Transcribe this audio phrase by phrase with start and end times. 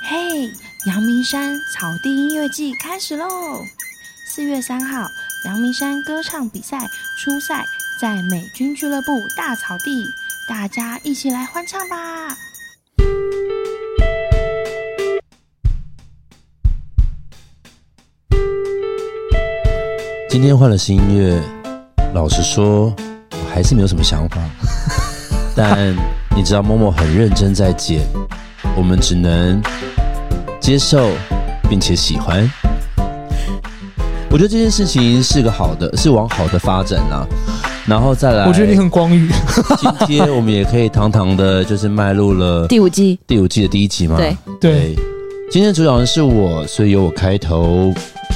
[0.00, 0.50] 嘿，
[0.86, 3.64] 阳明山草地音乐季开始喽！
[4.26, 5.06] 四月三号，
[5.44, 6.78] 阳明山歌唱比赛
[7.18, 7.64] 初赛
[8.00, 10.04] 在美军俱乐部大草地，
[10.48, 12.36] 大家一起来欢唱吧！
[20.30, 21.42] 今天换了新音乐，
[22.14, 22.94] 老实说，
[23.32, 24.40] 我还是没有什么想法。
[25.56, 25.92] 但
[26.36, 28.06] 你知道，Momo 很认真在剪，
[28.76, 29.60] 我们只能。
[30.68, 31.12] 接受
[31.70, 32.46] 并且喜欢，
[34.30, 37.26] 我觉得这件事情是个好的，是往好的发展啦。
[37.86, 39.30] 然后再来，我觉得你很光裕。
[39.78, 44.18] 今天我们也可以堂堂的，就是迈入了第五季，第五季的第一集嘛。
[44.18, 44.94] 对对，
[45.50, 47.90] 今天的主讲人是我，所以由我开头。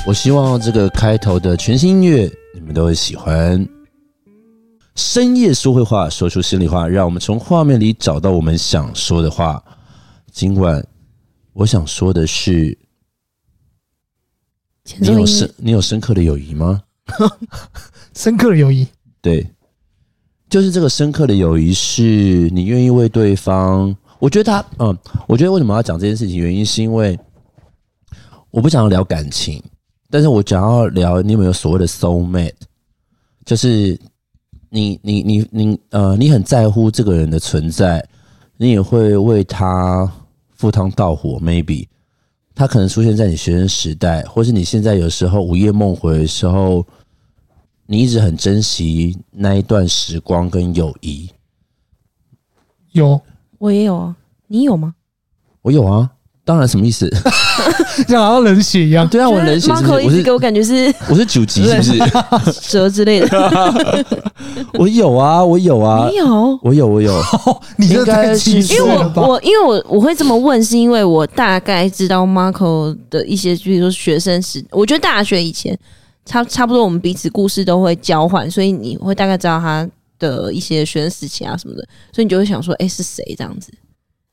[0.07, 3.63] 我希望这个开头的全新音乐你们都会喜欢。
[4.97, 9.63] 深夜说会话，说出心里话，让我们从画面里找到我们想说的话。
[10.33, 10.83] 今晚。
[11.55, 12.77] 我想说的是，
[14.99, 16.83] 你有深你有深刻的友谊吗？
[18.17, 18.87] 深刻的友谊，
[19.21, 19.47] 对，
[20.49, 23.95] 就是这个深刻的友谊，是你愿意为对方。
[24.19, 24.97] 我觉得他，嗯，
[25.29, 27.19] 我觉得为什么要讲这件事情，原因是因为
[28.51, 29.63] 我不想要聊感情，
[30.09, 32.55] 但是我想要聊你有没有所谓的 soul mate，
[33.45, 33.99] 就是
[34.71, 38.03] 你你你你呃，你很在乎这个人的存在，
[38.57, 40.11] 你也会为他。
[40.63, 41.89] 赴汤蹈火，maybe
[42.55, 46.87] 他可能出现在你学生时代，或是你现在有时候午夜梦回的时候，
[47.85, 51.29] 你一直很珍惜那一段时光跟友谊。
[52.93, 53.21] 有，
[53.59, 54.95] 我也有啊，你有吗？
[55.63, 56.09] 我有啊。
[56.45, 57.09] 当然，什么意思？
[58.09, 59.07] 像好像冷血一样。
[59.07, 60.05] 对啊，我冷血是不是？
[60.05, 61.99] 一直给我感觉是我是九级，是不是？
[62.61, 63.87] 蛇之类的。
[64.75, 66.59] 我有啊，我有啊，你有？
[66.63, 67.23] 我有，我有。
[67.77, 75.79] 你应该是因为我我因为我我会这么问，是因为我大概知道 Marco 的一些，比如说学生时，我觉得大学以前
[76.25, 79.89] 差差不多，我们彼此故事都会交换，所以你会大概知道他
[80.19, 83.71] 的一些学生时期啊什么的，所以你就会想说，哎，是谁这样子？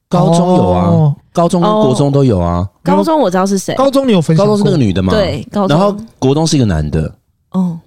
[0.09, 2.67] 高中有啊，高中跟国中都有啊。
[2.83, 4.43] 高中我知道是谁，高中你有分享？
[4.43, 5.13] 高中是那个女的吗？
[5.13, 5.77] 对，高中。
[5.77, 7.13] 然后国中是一个男的。
[7.51, 7.79] 哦，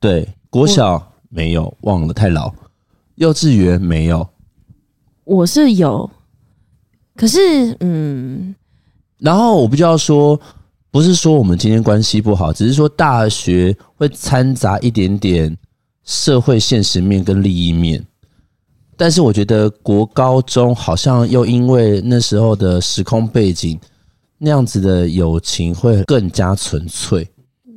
[0.00, 2.50] 对，国小没有，忘了太老。
[3.16, 4.26] 幼稚园没有，
[5.24, 6.08] 我是有，
[7.14, 8.54] 可是嗯。
[9.18, 10.40] 然后我不就要说，
[10.90, 15.54] 不是说我们今天关系不好，只是说大学会掺杂一点点
[16.04, 18.02] 社会现实面跟利益面。
[18.98, 23.78] 但是我觉得国高中好像又因为那时候的时空背景，
[24.38, 27.26] 那样子的友情会更加纯粹。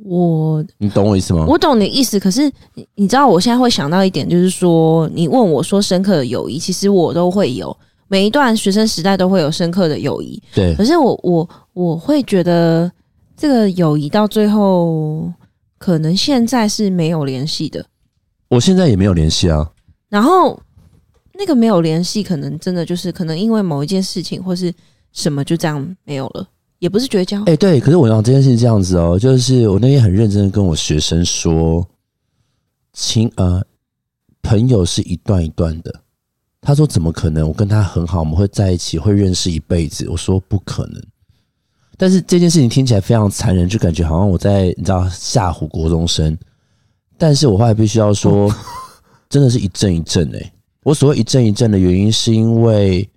[0.04, 1.46] 我，你懂我意思吗？
[1.48, 2.18] 我懂你意思。
[2.18, 7.74] 可是你你知道，我现在会想到一点，就是说，你问我说深刻的友谊，其实我都会有，
[8.08, 10.42] 每一段学生时代都会有深刻的友谊。
[10.52, 10.74] 对。
[10.74, 12.90] 可是我我我会觉得，
[13.36, 15.32] 这个友谊到最后，
[15.78, 17.86] 可能现在是没有联系的。
[18.48, 19.70] 我现在也没有联系啊。
[20.08, 20.58] 然后。
[21.34, 24.72] 那个没有联系，可能真的就是可能因为某一件事情或是
[25.12, 26.46] 什么就这样没有了，
[26.78, 27.42] 也不是绝交。
[27.44, 31.86] 哎，对，可是我想这件事情这样子哦，就是我那天很认真的跟我学生说，
[32.92, 33.64] 亲呃，
[34.42, 36.00] 朋友是一段一段的。
[36.60, 37.48] 他说怎么可能？
[37.48, 40.08] 我跟他很好，我们会在一起，会认识一辈子。
[40.08, 41.02] 我说不可能。
[41.96, 46.38] 但是这件事情听起来非常残忍，就感觉好像我在你知道吓唬国中生。
[47.18, 48.48] 但是我后来必须要说，
[49.28, 50.52] 真的是一阵一阵哎、欸。
[50.84, 53.08] 我所谓一阵一阵的原因，是因为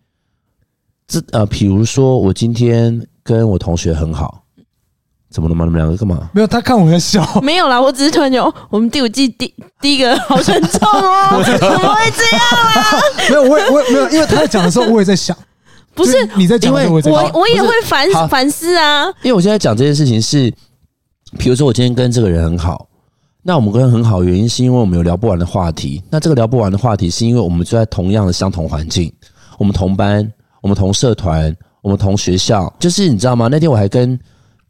[1.08, 4.44] 这呃，比如说我今天跟我同学很好，
[5.32, 5.66] 怎么了吗？
[5.66, 6.30] 你们两个干嘛？
[6.34, 7.28] 没有，他看我在笑。
[7.42, 13.02] 没有啦，我只是突然有我们第五季第第一个好沉重哦，怎么会这样啊？
[13.30, 15.36] 没有，我也我也没有，因为他在讲的时候，我也在想，
[15.96, 19.06] 不是你在讲，我我我也会反反思啊。
[19.24, 20.54] 因为我现在讲这件事情是，
[21.40, 22.88] 比如说我今天跟这个人很好。
[23.48, 26.02] 那我们跟很好的原因是因为我们有聊不完的话题。
[26.10, 29.14] 那这个聊不完的话题是因为我们就在同样的相同环境，
[29.60, 30.28] 我们同班，
[30.62, 32.74] 我们同社团，我们同学校。
[32.80, 33.48] 就是你知道吗？
[33.48, 34.20] 那天我还跟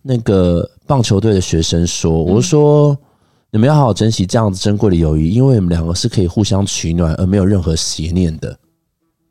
[0.01, 2.97] 那个棒球队的学生说，我说
[3.49, 8.59] 你们要好好珍惜这样子珍贵的友谊，因为你们两个是可以互相取暖而没有任何邪念的。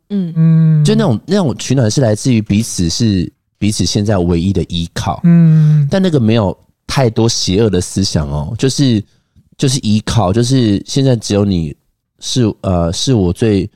[0.08, 5.20] 嗯嗯，就那种那种取暖是来自于彼此是彼此现在唯一的依靠。
[5.24, 6.56] 嗯，但那个没有
[6.86, 9.04] 太多邪恶的思想哦，就是。
[9.56, 11.74] 就是依靠，就是现在只有你
[12.20, 13.68] 是呃是我最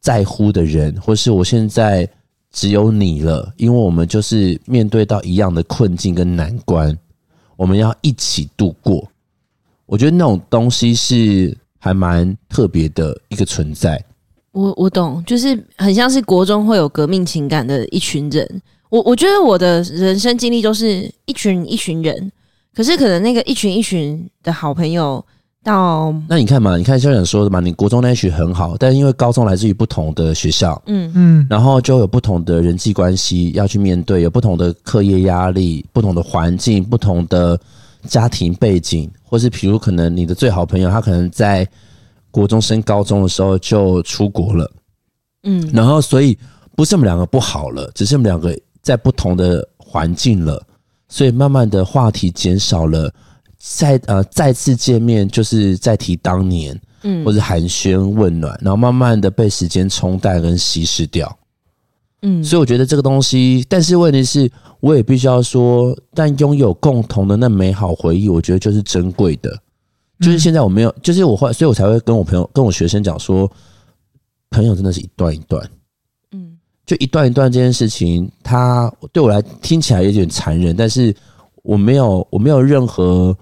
[0.00, 2.08] 在乎的人，或是我现在
[2.50, 6.96] 只有你了，因为我们就是面对到一样的困境跟难关，
[7.56, 9.06] 我们要一起度过。
[9.86, 14.02] 我觉得那种东西是还蛮特别的一个存在。
[14.52, 18.62] 我我懂，就是很像是国中会有革命情感的一群人。
[18.88, 22.30] 我我觉得我的人生经历都是一群一群人，
[22.74, 25.24] 可是可能那个一群一群的好朋友
[25.62, 31.12] 到那你看嘛，你看校长说的嘛，你国中那一群很好，但是因为高中来自于不同的学校，嗯。
[31.14, 37.58] 嗯，然后就有不同的人际关系要去面对，有不同的课业压力、不同的环境、不同的
[38.06, 41.66] 家庭背景，或是比如可能你的最好朋友他可能在
[42.30, 44.70] 国中升高中的时候就出国了，
[45.44, 46.36] 嗯，然后所以
[46.74, 48.56] 不是我们两个不好了，只是我们两个。
[48.84, 50.62] 在不同的环境了，
[51.14, 53.08] 所以慢慢的话题减少了，
[53.56, 61.38] 再呃再次见面就是再提当年，嗯，或者寒暄问暖，然后慢慢的被时间冲淡跟稀释掉，
[62.22, 64.50] 嗯，所以我觉得这个东西，但是问题是，
[64.80, 69.56] 我也必须要说，但拥有共同的那美好回忆，我觉得就是珍贵的，
[70.18, 73.48] 就是现在我没有，就是我会，所以我才会跟我朋友跟我学生讲说，
[74.50, 75.64] 朋友真的是一段一段。
[76.86, 81.14] 就一段一段这件事情，它对我来听起来有点残忍，但是
[81.62, 83.34] 我没有我没有任何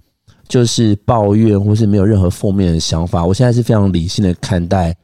[0.47, 3.25] 就是抱怨，或是没有任何负面的想法。
[3.25, 4.95] 我现在是非常理性的看待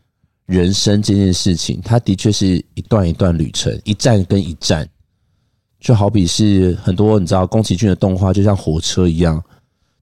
[0.46, 4.88] 人生这件事情，它的确是一段一段旅程，一站跟一站，
[5.80, 9.42] 就好比是很多你知道宫崎骏的动画，就像火车一样，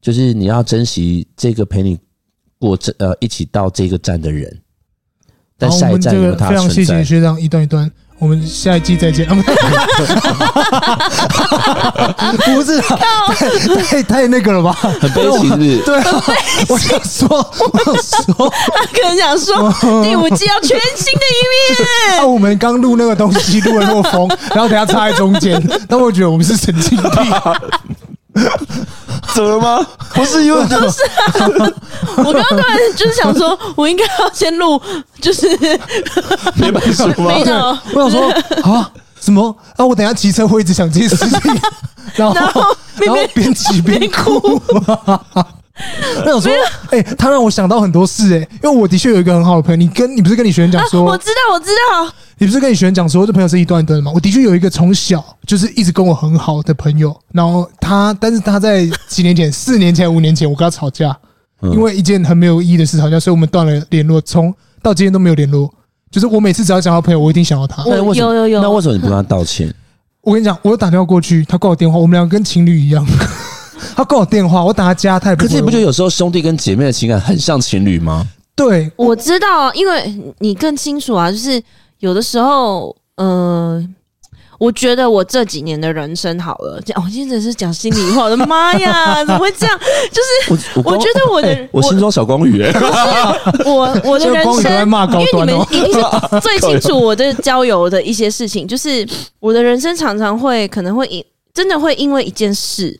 [0.02, 1.98] 就是你要珍惜这个陪你
[2.58, 4.60] 过这呃一起到这个站的人，
[5.56, 7.90] 但下一站有他非常谢谢学长一段一段。
[8.18, 9.26] 我们下一季再见。
[12.44, 13.46] 不是，太
[13.84, 14.72] 太太那个了吧？
[15.00, 15.82] 很悲情是是？
[15.84, 16.22] 对啊，
[16.68, 17.94] 我想说，我想
[18.34, 19.70] 说，他可能想说
[20.02, 22.18] 第五季要全新的一面。
[22.20, 27.10] 啊，我们刚录那个东西录了落风，然后等下插在中间，那我觉得我们是神经病。
[29.34, 29.86] 怎么了吗？
[30.14, 31.70] 不是因为不是、啊，
[32.18, 34.80] 我刚刚突然就是想说，我应该要先录，
[35.20, 35.48] 就是
[36.56, 37.14] 没本事吗？
[37.18, 38.28] 没有，我想说
[38.62, 38.90] 啊，
[39.20, 39.84] 什么啊？
[39.84, 41.60] 我等下骑车会一直想这些事情，
[42.14, 42.34] 然后
[42.96, 44.60] 然后边骑边哭。
[46.25, 46.52] 我想说，
[46.90, 54.11] 哎、欸，他让我想到很多事哎、欸，因为我的确有一个很好的朋友，你跟你不是跟你学员讲说、啊，我知道，我知道，你不是跟你学员讲说这朋友是一段一段的吗？
[54.14, 61.14] 我的确有一个从小就是一直跟我很好的朋友，然后他，但是他在几年前、四年前、五年前，我跟他吵架，
[61.62, 65.72] 因为一件很没有意义的事吵架，所以我们断了联络，从到今天都没有联络。
[66.11, 67.84] 就是我每次只要想到朋友，我一定想到他。
[67.84, 69.75] 有有有，那为什么你不跟他道歉？
[70.22, 73.06] 我跟你讲，我有打电话过去，他挂我电话，我们两个跟情侣一样。
[73.94, 75.43] 他挂我电话，我打他家，他也不。
[75.43, 78.26] 可是你不觉得有时候兄弟跟姐妹的情感很像情侣吗？
[78.55, 81.31] 对，我知道，因为你更清楚啊。
[81.31, 81.62] 就是
[81.99, 83.88] 有的时候，嗯、呃，
[84.58, 88.25] 我觉得我这几年的人生好了，讲我现在是讲心里话。
[88.25, 89.79] 我的妈呀， 怎么会这样？
[90.11, 92.72] 就是我，我，我觉得我的，欸、我心中小光宇、欸，
[93.67, 96.02] 我 我的人生，在骂高端哦、因为你们一定
[96.32, 99.06] 是最清楚我的交友的一些事情，就是
[99.38, 101.22] 我的人生常常会可能会因
[101.52, 102.99] 真的会因为一件事。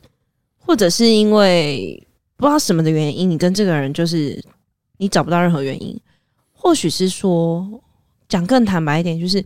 [0.66, 4.42] 或者是因为不知道什么的原因，你跟这个人就是
[4.98, 5.98] 你找不到任何原因，
[6.52, 7.66] 或许是说
[8.28, 9.42] 讲更坦白一点，就是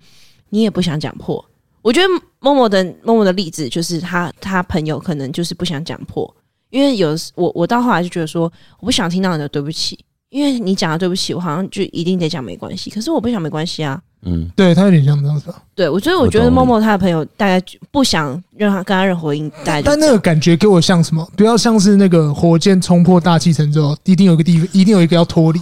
[0.49, 1.45] 你也不想讲破。
[1.83, 2.09] 我觉得
[2.41, 6.35] 默默的默默的例子就是他他朋友可能就是不想讲破，
[6.71, 8.51] 因为有我我到后来就觉得说
[8.81, 9.99] 我不想听到你的对不起，
[10.31, 14.03] 因为你讲的对不起，我好像就一定得讲没关系，可是我不想没关系啊。
[14.23, 15.47] 嗯，对他有点像这样子。
[15.75, 21.27] 对，我觉得我觉得默默他的朋友大概不想让他跟他任何回应，大概但那个感觉给我像什么？
[21.37, 25.61] 不要像是那个火箭冲破大气层之后，一定有一个地方，一定有一个要脱离，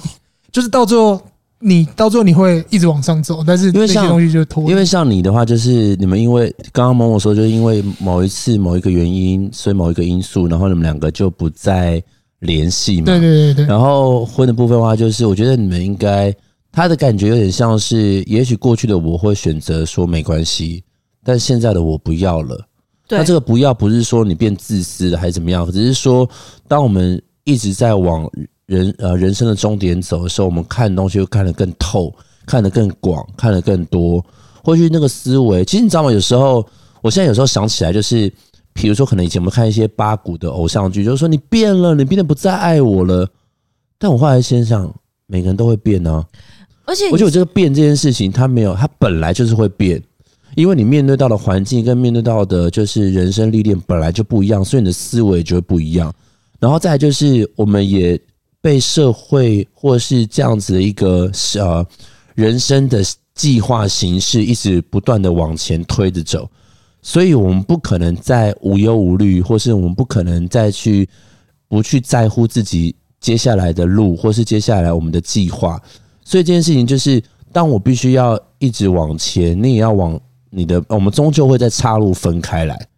[0.51, 1.21] 就是到最后
[1.61, 4.71] 你到最后你会一直往上走，但是因为这些东西就脱离。
[4.71, 12.03] 因为像你的话，就是你们因为刚刚某某说，就是因为某一次某一个原因，所以某一个因素，然后你们两个就不再
[12.41, 13.05] 联系嘛。
[13.05, 13.67] 对对对对。
[13.67, 16.35] 然后婚的部分的话，就是我觉得你们应该。
[16.79, 20.85] 他的感觉有点像是，也许过去的我会选择说没关系，
[21.25, 22.57] 但现在的我不要了。
[23.09, 26.31] 对，那这个不要不是说你变自私了还是怎么样，只是说
[26.69, 28.31] 当我们一直在往
[28.67, 32.15] 人呃人生的终点走的时候，我们看东西会看得更透，
[32.47, 34.25] 看得更广，看得更多。
[34.63, 36.13] 或许那个思维，其实你知道吗？
[36.13, 36.65] 有时候
[37.03, 38.33] 我现在有时候想起来，就是
[38.73, 43.29] 比如说可能以前我们看一些八股的偶像剧，就是说你变了，你变得不再爱我了。
[43.99, 44.89] 但我后来先想，
[45.27, 46.25] 每个人都会变呢、啊。
[46.89, 50.03] 而且，我觉得这个变这件事情，它没有，它本来就是会变，
[50.55, 56.11] 因为你面对到的环境跟面对到的，就是人生历练本来就不一样，所以你的思维就会不一样。
[56.59, 58.19] 然后再来就是，我们也
[58.63, 61.87] 被社会或是这样子的一个呃
[62.35, 63.05] 人生的
[63.35, 66.51] 计划形式一直不断的往前推着走，
[67.03, 71.07] 所以我们不可能再无忧无虑，或是我们不可能再去
[71.69, 75.79] 不去在乎自己接下来的路，或是接下来我们的计划。
[76.29, 77.23] 所以这件事情就是，
[77.55, 80.21] 当我必须要一直往前，你也要往
[80.51, 82.89] 你的，我们终究会在岔路分开来。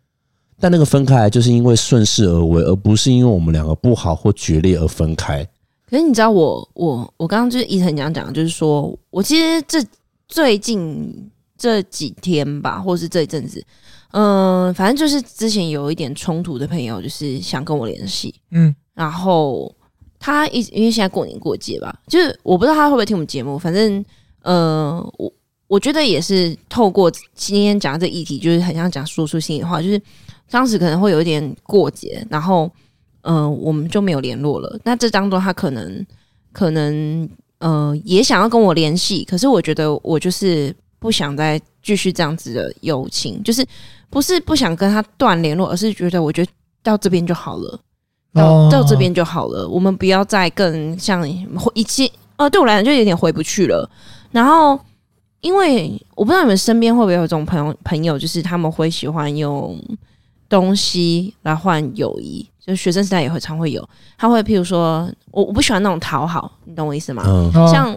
[0.59, 5.47] 但那个分开来，就是因为顺势而为，而不是因为我们两个不好或决裂而分开。
[5.89, 9.81] 可是你知道我，我我我刚刚就是伊藤讲讲，就是说我其实这
[10.27, 13.65] 最近这几天吧，或是这一阵子，
[14.11, 19.73] 嗯、呃，反正就是之前有一点冲突的朋友，就是想跟我联系，嗯，然后
[20.21, 24.05] 他一因为现在过年过节吧，就是我不知道他会不会听我们节目，反正
[24.43, 25.33] 呃，我
[25.67, 30.01] 我觉得也是透过今天讲这议题，就是很想讲说出心里话，就是。
[30.53, 32.69] 当时可能会有一点过节，然后，
[33.21, 34.77] 嗯、呃，我们就没有联络了。
[34.83, 36.05] 那这当中他可能，
[36.51, 43.65] 可能，呃，也想要跟我联系，可是我觉得我就是不想再继续这样子的友情，就是
[44.11, 46.51] 不是不想跟他断联络，而是觉得我觉得
[46.83, 47.81] 到这边就好了，
[48.33, 51.29] 到、哦、到这边就好了，我们不要再更像
[51.75, 53.89] 一切，呃，对我来讲就有点回不去了。
[54.31, 54.79] 然后，
[55.41, 59.79] 因为我不知道你们身边会不会有这种朋友，朋友就是他们会喜欢用。
[60.51, 63.89] 东西来换友谊，就学生时代也会常会有。
[64.19, 67.23] 他会譬如说，我我不喜欢那种讨好，你懂我意思吗？
[67.25, 67.97] 嗯、像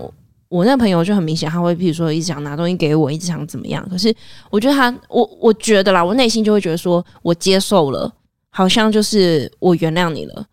[0.50, 3.84] 我那朋友就很明显，他会譬如说一直想拿东西给我，一直想怎么样。
[3.90, 4.16] 可是
[4.52, 8.14] 我觉得他，我我觉得啦，我内心就会觉得说，我接受了，
[8.54, 10.46] 好像就是我原谅你了。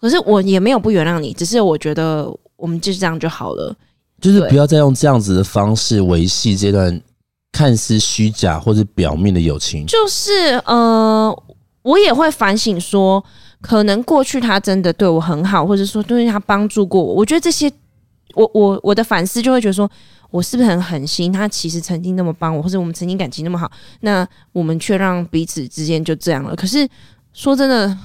[0.00, 3.74] 可是我也没有不原谅你，只是我觉得我们就是这样就好了，
[4.20, 7.00] 就是不要再用这样子的方式维系这段
[7.50, 9.84] 看似虚假或者表面的友情。
[9.86, 10.32] 就是
[10.66, 11.42] 呃。
[11.86, 13.24] 我也会反省说，
[13.60, 17.14] 可能过去他真的对我很好，或者说对他帮助过我。
[17.14, 17.70] 我觉得这些，
[18.34, 19.88] 我我我的反思就会觉得说，
[20.32, 21.32] 我是不是很狠心？
[21.32, 23.70] 他其实曾经那么帮我，或者我们曾经感情那么好，
[24.00, 26.56] 那我们却让彼此之间就这样了。
[26.56, 26.88] 可是
[27.36, 27.96] 说真的，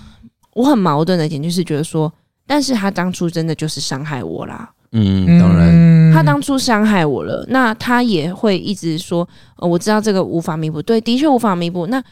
[0.54, 2.12] 我很矛盾的一点就是觉得说，
[2.46, 4.70] 但是他当初真的就是伤害我啦。
[4.92, 11.88] 嗯，当然，他当初伤害我了，那他也会一直说，呃，我知道这个无法弥补，对，的确无法弥补。
[11.88, 12.04] 那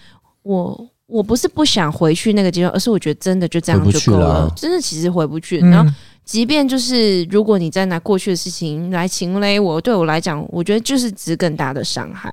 [0.43, 0.89] 我。
[1.09, 5.59] 我不是不想回去那个阶段，而是我觉得真的就这样就够了，了真的其实回不去。
[5.59, 5.91] 嗯、然后，
[6.23, 12.31] 即便就是如果你再拿过去的事情来情勒我，对我来讲，我觉得就是值更大的伤害。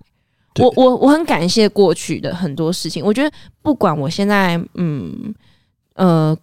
[0.59, 3.05] 我我我很感谢过去的很多事情。
[3.05, 3.31] 我觉得
[3.63, 5.35] 不管我现在嗯
[5.95, 6.37] 呃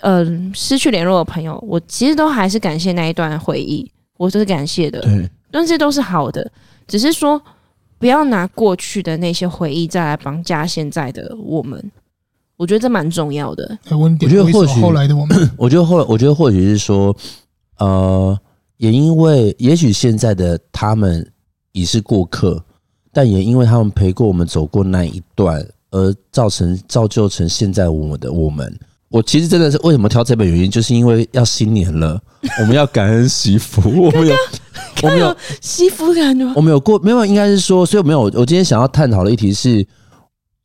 [0.00, 5.00] 呃失去联络的朋友，我其实都还是感谢那一段回忆，我都是感谢的。
[5.00, 6.50] 对，但这都是好的，
[6.86, 7.40] 只是说。
[7.98, 11.80] 不要拿过去的那些回忆再来绑架现在的我们，
[12.56, 13.78] 我觉得这蛮重要的。
[13.92, 17.16] 我觉得或许后来的我们， 我觉得后来，我觉得或许是说，
[17.78, 18.36] 呃，
[18.78, 21.30] 也因为也许现在的他们
[21.70, 22.64] 已是过客，
[23.12, 28.78] 但也因为他们陪过我们走过那一段，而造成造就成现在我们的我们。
[29.10, 32.18] 我其实真的是为什么挑这本原因，就是因为要新年了，
[32.60, 34.34] 我们要感恩惜福，我们有，
[35.02, 37.26] 我们有惜福感觉，我们有过没有？
[37.26, 38.22] 应该是说，所以没有。
[38.22, 39.86] 我今天想要探讨的议题是，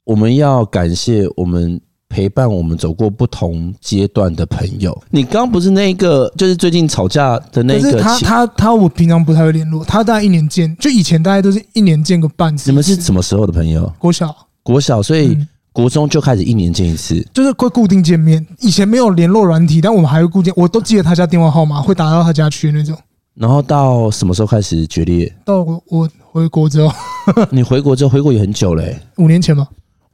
[0.05, 4.97] 我们要感谢我们陪伴我们走过不同阶段的朋友。
[5.09, 7.99] 你刚刚不是那个，就是最近吵架的那个？
[8.01, 12.69] 他他他，我平常不太会联络，他大概一年见，就以前大概都是一年见个半次。
[12.71, 13.91] 你们是什么时候的朋友？
[13.99, 15.27] 国小，国小，所以。
[15.27, 18.43] 嗯国中就开始一年见一次，就是会固定见面。
[18.61, 22.97] 以前没有联络软体，但我们还会固定，我都记得他家电话号码，会打到他家去那种。
[23.35, 25.31] 然后到什么时候开始决裂？
[25.45, 26.91] 到我我回国之后，
[27.51, 29.67] 你回国之后回国也很久嘞、欸，五年前吗？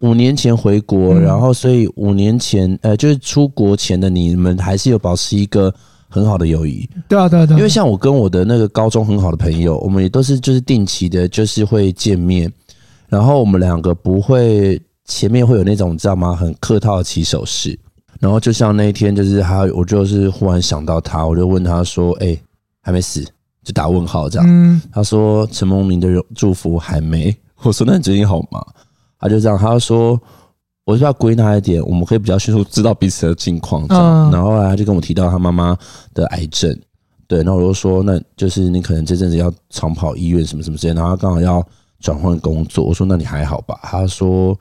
[0.03, 5.74] 五年前回国，然后所以五年前呃，就是出国前的你们还是有保持一个
[6.07, 6.88] 很好的友谊。
[7.07, 7.57] 对啊，对啊，对啊。
[7.57, 12.51] 因为像我跟我的那个高中很好的朋友，我们也都是就是定期的，就是会见面，
[13.07, 14.79] 然后我们两个不会。
[15.05, 16.33] 前面会有那种你知道吗？
[16.33, 17.77] 很客套的起手式，
[18.22, 22.41] 然后就像那一天，就是他，我就是忽然想到他，我就问他说：“哎、欸，
[22.81, 23.22] 还没死？”
[23.65, 24.48] 就打问号这样。
[24.50, 28.65] 嗯、他说：“陈梦明的祝福还没。”我说：“那你最近好吗？”
[29.24, 30.22] 他就这样，他就说
[30.86, 34.30] ：“我是要归纳一点，我们可以比较迅速知道彼此的近况。”这样。
[34.30, 35.75] 嗯、然后后来他就跟我提到他妈妈
[36.13, 36.77] 的癌症，
[37.25, 41.65] 对，然后我就说：“那就是你可能这阵子要常跑医院什么什么之类。”然后刚好要
[42.00, 44.56] 转换工作，我说：“那你还好吧？”他说。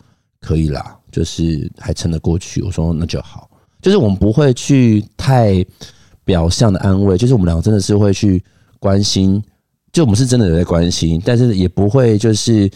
[0.44, 2.60] 可以啦，就是还撑得过去。
[2.62, 3.48] 我说那就好，
[3.80, 5.64] 就是我们不会去太
[6.24, 8.42] 表象的安慰，就是我们两个真的是会去
[8.80, 9.40] 关心，
[9.92, 12.68] 就我们是真的有在关心，但是也不会就是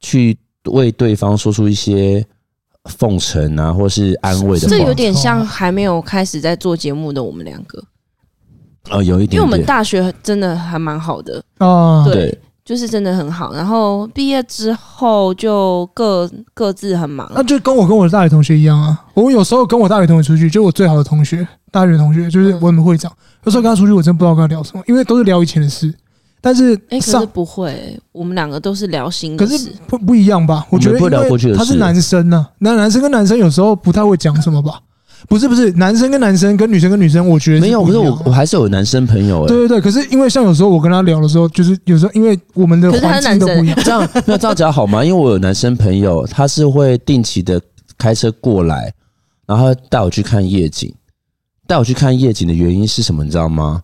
[0.00, 2.24] 去为对方说出一些
[2.84, 4.76] 奉承啊，或是安慰的话。
[4.76, 7.82] 这有点像还没有开始在做节目的我们两个，
[8.90, 12.14] 哦，有一点，点，因为我们大学真的还蛮好的哦，对。
[12.14, 17.28] 对就是真的很好，然后毕业之后就各各自很忙。
[17.34, 19.06] 那就跟我跟我的大学同学一样啊。
[19.14, 23.10] 我有时候跟我大学同学出去，就我最好的同学，大学同学就是我们会长。
[23.42, 25.92] 有时候跟他出去，我真不知道跟他聊什么，因为都是聊以前的事。
[26.40, 30.66] 但是哎、欸，可上是不会，我们两个都是聊心可的事，是不不一样吧？
[30.70, 34.80] 我觉得我们不聊过去的事他是男生呢、啊，那男生跟男生有时候不太会讲什么吧？
[35.28, 45.04] 不是不是，男生跟男生跟女生跟女生，我觉得没有，可是我我还是有男生朋友哎、对对对，可是因为像有时候我跟他聊的时候，就是有时候因为我们的可是他环是男生境都不一样， 这样那这样讲好吗？
[45.04, 47.60] 因为我有男生朋友，他是会定期的
[47.98, 48.90] 开车过来，
[49.46, 50.90] 然后带我去看夜景。
[51.66, 53.22] 带我去看夜景的原因是什么？
[53.22, 53.80] 你知道吗？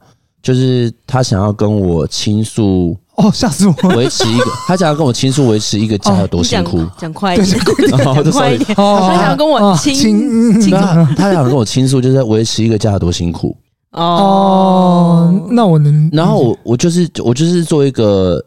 [0.46, 3.96] 就是他想要跟我倾诉，哦，吓死我了！
[3.96, 6.78] 维持一个， 他想要跟我倾诉维持一个家有多辛苦。
[6.78, 8.72] 讲讲快一点，然后讲快一点。
[8.78, 13.56] 哦， 他想跟我哦亲亲亲他他想跟我倾诉，就是维持一个家有多辛苦。
[13.90, 18.40] 哦，那我能，然后我我就是我就是做一个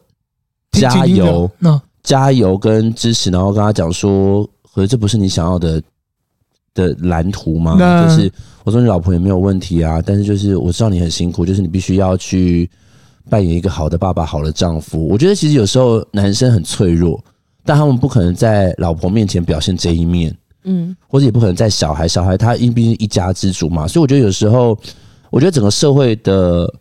[0.71, 1.51] 加油，
[2.01, 5.81] 加油跟支持，然后跟他讲说，可是这不是你想要的
[6.73, 7.77] 的蓝图吗？
[8.05, 8.31] 就是
[8.63, 12.69] 我说你老婆也没有问题啊，但是就是我知道你很辛苦，就是你必须要去
[13.29, 15.07] 扮演一个好的爸爸、好的丈夫。
[15.07, 17.23] 我觉得其实有时候男生很脆弱，
[17.63, 24.77] 但他们不可能在老婆面前表现这一面，嗯，或者也不可能在小孩，小孩他因毕竟一家之主嘛，所以我觉得有时候，
[25.29, 26.73] 我觉得整个社会的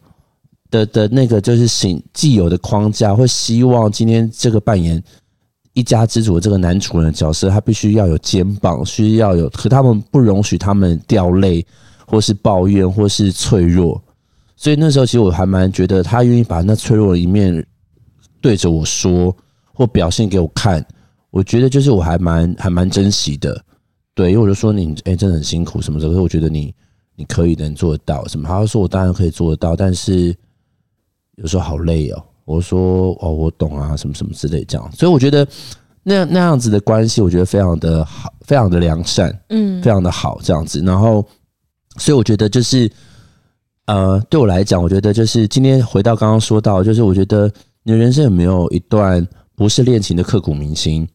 [0.71, 5.02] 的的那个就是行既有的框架，会希望今天这个扮演
[5.78, 11.64] 一家之主的这个男主人的角色，他必须要有肩膀，需要有，可他们不容许他们掉泪，
[12.04, 14.02] 或是抱怨，或是脆弱。
[14.56, 17.64] 所以那时候，其实我还蛮觉得他愿意把那脆弱的一面
[18.40, 19.32] 对着我说，
[19.73, 20.85] 或表现给我看。
[21.30, 23.62] 我觉得就是我还蛮还蛮珍惜的，
[24.14, 26.75] 对，因为我就说你哎、真的很辛苦什么的，可是我觉得你
[27.14, 28.49] 你可以能，做得到什么？
[28.49, 30.35] 他就说我当然可以做得到，但是
[31.37, 32.25] 有时候好累哦。
[32.49, 34.90] 我说哦，我懂啊，什么什么之类这样。
[34.93, 35.47] 所以我觉得
[36.02, 40.81] 那那样子的关系，我觉得非常的好，非常的良善，嗯，非常的好这样子。
[40.81, 41.23] 然后，
[41.99, 42.90] 所以我觉得就是
[43.85, 47.52] 呃，对我来讲，我觉得就是今天回到刚刚说到，就是我觉得
[47.83, 51.07] 你的人生有没有一段不是恋情的刻骨铭心？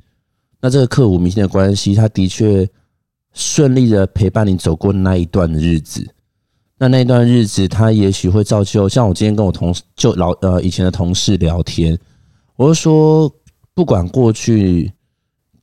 [0.62, 2.70] 那这个刻骨铭心的关系，它的确
[3.34, 6.07] 顺利的陪伴你走过那一段的日子。
[6.83, 11.98] 那那段日子，他也许会造就，像我今天跟我同就老呃以前的同事聊天，
[12.57, 13.31] 我就说，
[13.74, 14.91] 不管过去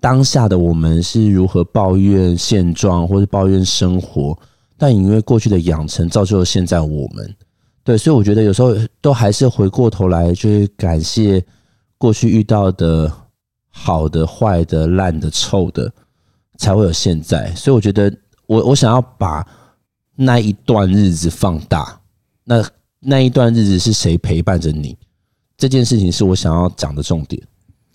[0.01, 4.39] 当下的我们是如何抱怨现状或者抱怨生活，
[4.79, 7.37] 但因为过去的养成，造就了现在我们。
[7.85, 11.45] 对，所以我觉得有时候都还是回过头来，去感谢
[11.99, 13.13] 过去遇到的
[13.69, 15.93] 好的、坏的、烂的、臭的，
[16.57, 17.55] 才会有现在。
[17.55, 18.11] 所以我觉得，
[18.47, 19.47] 我我想要把。
[20.23, 21.99] 那一段日子放大，
[22.45, 22.63] 那
[23.01, 24.95] 那一段日子是谁陪伴着你？
[25.57, 27.41] 这件事情是我想要讲的重点。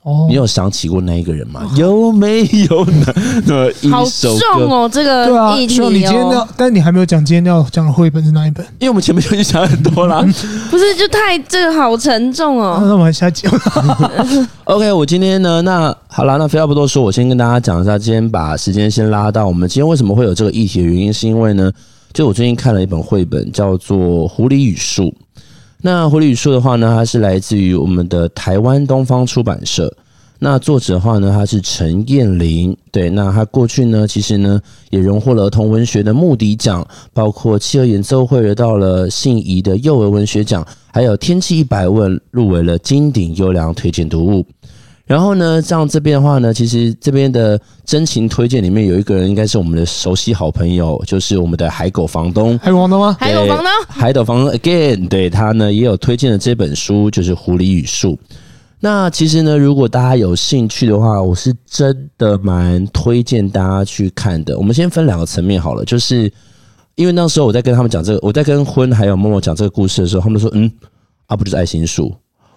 [0.01, 1.61] 哦，你有想起过那一个人吗？
[1.63, 3.13] 哦、有没有呢？
[3.45, 8.65] 那一首歌好重哦，这个对啊，议题、哦、你今天要，但你还没有讲今天要讲的绘本是哪一本？
[8.79, 10.21] 因为我们前面就已经讲很多啦。
[10.71, 12.79] 不是，就太这个好沉重哦。
[12.85, 13.47] 那我们下集。
[14.65, 21.71] OK，我今天呢，那好了，那废话不多说，我先跟大家讲一下，今天把时间先拉到我们今天为什么会有这个议题的原因，是因为呢。
[22.15, 23.97] 就我最近看了一本绘本，叫做
[24.29, 25.03] 《狐狸与树》。
[25.81, 29.93] 那《狐狸与树》的话呢，它是来自于我们的台湾东方出版社。
[30.39, 32.75] 那作者的话呢，他是陈彦霖。
[32.89, 44.45] 对，那他过去呢，其实呢也荣获了儿童文学的牧笛奖，包括企鹅演奏会得到了信谊的幼儿文学奖，还有天气一百问入围了金鼎优良推荐读物。
[45.05, 52.57] 然后呢，像这边的话呢，其实这边的真情推荐里面有一个人，应该是我们的熟悉好朋友，就是我们的海狗房东。
[52.57, 53.15] 海狗房东吗？
[53.19, 58.13] 海狗房东，海狗房东 again，对他呢也有推荐的这本书，就是《狐狸与树》。
[58.79, 64.57] 那其实呢，如果大家有兴趣的话，我是真的蛮推荐大家去看的。
[64.57, 66.31] 我们先分两个层面好了，就是
[66.95, 70.71] 因为那时候我在跟他们讲这个，我在跟婚还有默默讲这个故事的时候，他们说：“嗯，
[71.27, 72.11] 啊，不就是爱心树？”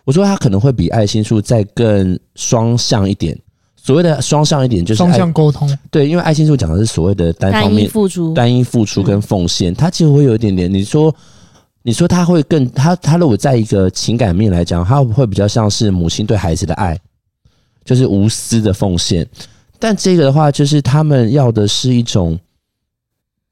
[0.09, 3.39] 我说他可能会比爱心树再更双向一点。
[3.77, 5.69] 所谓的双向一点，就是双向沟通。
[5.91, 10.73] 对，因为爱心树讲的是所谓的单方面付出、单一付出跟奉献，它其实会有一点点。
[10.73, 11.15] 你说，
[11.83, 16.99] 你说他会更他他如果在一个情感面来讲，他会比较像是母亲对孩子的爱，
[17.85, 19.29] 就是无私的奉献。
[19.79, 22.39] 但这个的话，就是他们要的是一种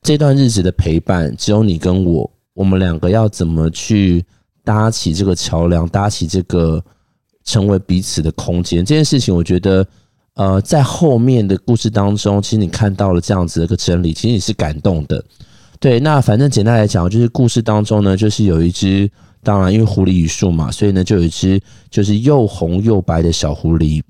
[0.01, 4.25] 这段日子的陪伴，只有你跟我，我们两个要怎么去。
[4.67, 6.83] 搭起这个桥梁，搭起这个
[7.45, 9.87] 成为彼此的空间，这件事情，我觉得，
[10.35, 15.25] 呃，在后面的故事当中，其实你看到了这样子的一个真理，其实你是感动的。
[15.79, 19.09] 对，那反正简单来讲，就是故事当中呢，就是有一只，
[19.45, 24.03] 当然因为狐狸与树嘛，所以呢，就有一只就是又红又白的小狐狸。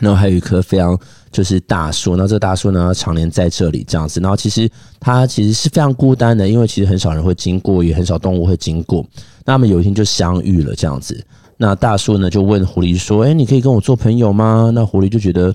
[0.00, 0.98] 然后还有一棵非常
[1.30, 4.20] 就是大树，那这大树呢，常年在这里这样子。
[4.20, 9.06] 然后其实它其实是非常孤单的，因为其实很少人会经过，也很少动物会经过。
[9.44, 11.24] 那么有一天就相遇了这样子。
[11.56, 15.54] 那大树呢就问狐狸说：“哎，你可以跟我做朋友吗？”那狐狸就觉得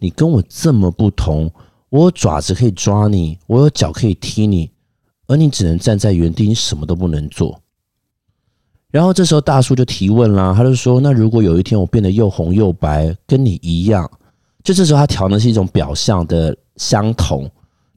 [0.00, 1.48] 你跟我这么不同，
[1.90, 4.68] 我有爪子可以抓你，我有脚可以踢你，
[5.28, 7.60] 而你只能站在原地，你什么都不能做。
[8.90, 14.10] 然后这时候大叔就提问啦，他就说：“那如果有一天我变得又红又白，跟你一样，
[14.64, 17.48] 就这时候他调的是一种表象的相同。”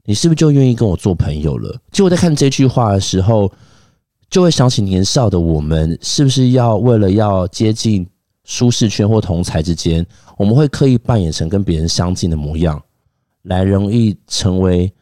[0.06, 1.74] 你是不是就愿意跟我做朋友了？
[1.90, 3.50] 结果在看这句话的时候，
[4.28, 8.06] 就会想起年少的我们，是不是要为了要接近
[8.44, 12.78] 舒适圈或同才之间，我们会刻意扮演成跟别人相近的模样，
[13.44, 14.92] 来容易成为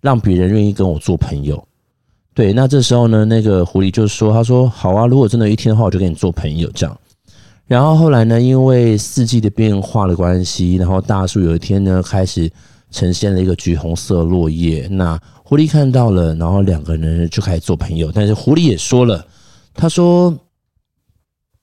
[0.00, 1.60] 让别人愿意跟我做朋友？
[2.34, 6.98] 对，那这时候呢，那个狐狸就说：“他说好啊，如果真的有一天的话，我就跟你做朋友。”这样。
[7.66, 12.50] 然后后来呢，因为四季的变化的关系，然后大树有一天呢开始。
[12.90, 18.12] 呈现了一个橘红色落叶，那狐狸看到了，然后两个人就开始做朋友。
[18.14, 19.26] 但是狐狸也说了，
[19.74, 20.32] 他说：“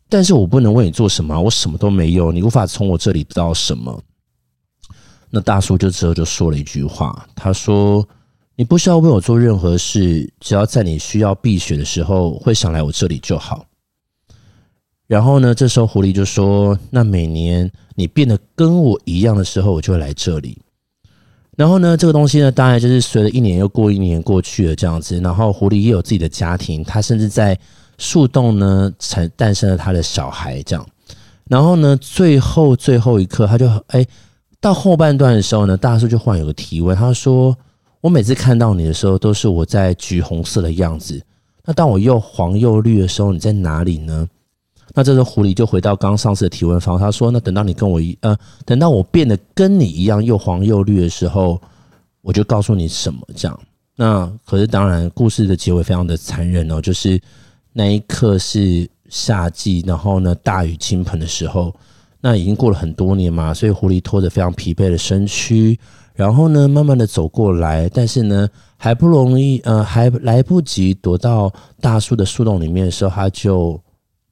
[0.10, 3.98] 但是我不能为你做什么，我什么都没有，你无法从我这里得到什么。”
[5.32, 8.06] 那大树就之后就说了一句话，他说
[8.62, 13.66] ：“你不需要为我做任何事，只要在你需要避雪的时候会想来我这里就好。”
[15.10, 20.62] 然后呢，这时候狐狸就说：“那每年你变得跟我一样的时候，我就会来这里。”
[21.58, 25.20] 然后呢，这个东西呢，大概就是随着一年又过一年过去了这样子。
[25.22, 27.58] 然后狐狸也有自己的家庭，他甚至在
[27.98, 30.88] 树洞呢，才诞生了他的小孩这样。
[31.46, 34.06] 然后呢，最后最后一刻，他就哎，
[34.60, 37.58] 到后半段的时候呢，大树就忽然有个提问，他说
[38.02, 41.22] ：“我每次看到你的时候，都是我在橘红色的样子。
[41.64, 44.28] 那当我又黄又绿的时候，你在哪里呢？”
[44.94, 48.36] 那这时候狐狸就回到刚上次的提问方，他说：“那等到你跟我一呃，
[48.66, 51.62] 等到我变得跟你一样又黄又绿的时候，
[52.22, 53.58] 我就告诉你什么这样。
[53.96, 57.22] 那可是当然，故事的结尾非常的残忍哦，就是
[57.72, 61.74] 那一刻是夏季，然后呢大雨倾盆的时候，
[62.20, 65.80] 那已经过了很多年嘛，所以狐狸拖着非常疲惫的身躯，
[66.22, 73.82] 然后呢慢慢的走过来，但是呢还不容易呃还来不及躲到大树的树洞里面的时候，它就。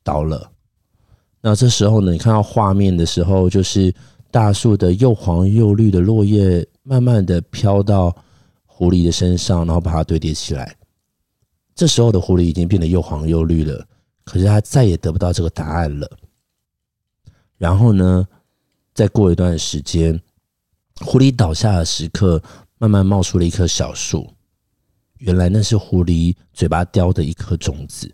[0.02, 0.49] 倒了，
[1.41, 3.93] 那这时候呢，你看到画面的时候，就是
[4.32, 8.15] 大树的又黄又绿的落叶，慢慢的飘到
[8.65, 10.73] 狐狸的身上，然后把它堆叠起来。
[11.75, 13.86] 这时候的狐狸已经变得又黄又绿了，
[14.23, 16.10] 可是它再也得不到这个答案了。
[17.58, 18.25] 然后呢，
[18.95, 20.19] 再过一段时间，
[21.02, 22.42] 狐狸倒下的时刻，
[22.78, 24.28] 慢慢冒出了一棵小树。
[25.20, 28.10] 原来那是狐狸嘴巴叼的一颗种子。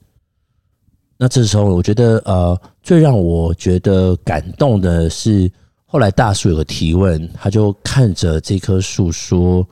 [1.17, 5.49] 那这时候，我觉得呃，最让我觉得感动的是，
[5.85, 9.65] 后来大树有个提问，他就看着这棵树说：“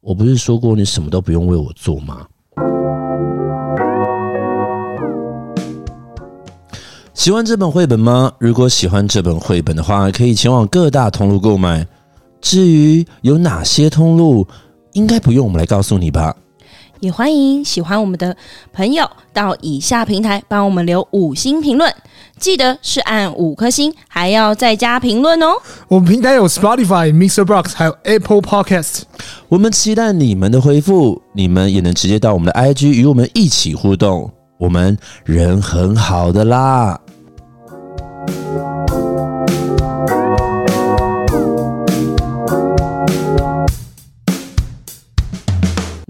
[0.00, 2.26] 我不是说过你什么都不用为我做吗？”
[7.14, 8.32] 喜欢这本绘本吗？
[8.38, 11.86] 如果喜欢这本绘本的话，可以前往各大通路购买。
[12.40, 14.46] 至于有哪些通路，
[14.92, 16.34] 应该不用我们来告诉你吧。
[17.00, 18.36] 也欢迎喜欢我们的
[18.74, 21.90] 朋友到以下平台帮我们留五星评论，
[22.38, 25.54] 记得是按五颗星，还要再加评论哦。
[25.88, 29.04] 我们平台有 Spotify、Mixer Box，还有 Apple Podcast。
[29.48, 37.00] 我们期待你们的回复，你们也能直接到我们的 IG 与我们一起互动，我们人很好的啦。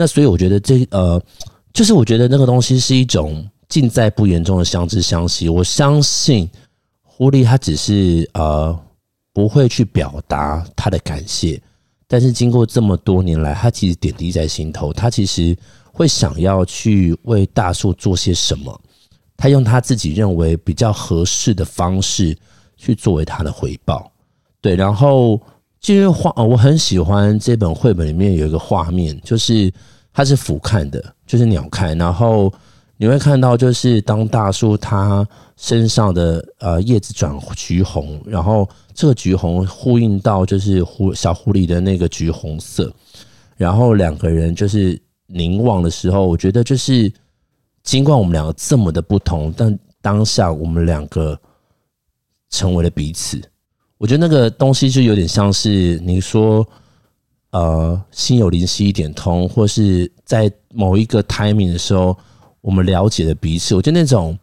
[0.00, 1.22] 那所以我觉得这呃，
[1.74, 5.46] 就是我觉得那个东西是一种尽在不言中的相知相惜。
[5.46, 6.48] 我相信
[7.02, 8.74] 狐狸它只是呃
[9.34, 11.60] 不会去表达他的感谢，
[12.08, 15.54] 但是经过这么多年来，他其实点滴在心头，他其实
[15.92, 18.80] 会想要去为大树做些什么，
[19.36, 22.34] 他用他自己认为比较合适的方式
[22.78, 24.10] 去作为他的回报。
[24.62, 25.38] 对，然后。
[25.80, 29.72] 其实画，我很喜欢这本绘本里面有一个画面，就是
[30.12, 32.52] 它是俯瞰的，就是鸟瞰，然后
[32.98, 42.92] 你会看到，就是当大树它身上的呃叶子转橘红，然后这个橘红呼应到就是狐小狐狸的那个橘红色，
[43.56, 47.10] 然后两个人就是凝望的时候，我觉得就是
[47.82, 51.40] 尽管我们两个这么的不同，但当下我们两个
[52.50, 53.40] 成为了彼此。
[54.00, 56.66] 我觉得那个东西就有点像是你说，
[57.50, 62.16] 呃，心有灵犀一点通，或是在某一个 timing 的时候，
[62.62, 63.74] 我们了解了彼此。
[63.74, 64.38] 我觉得那种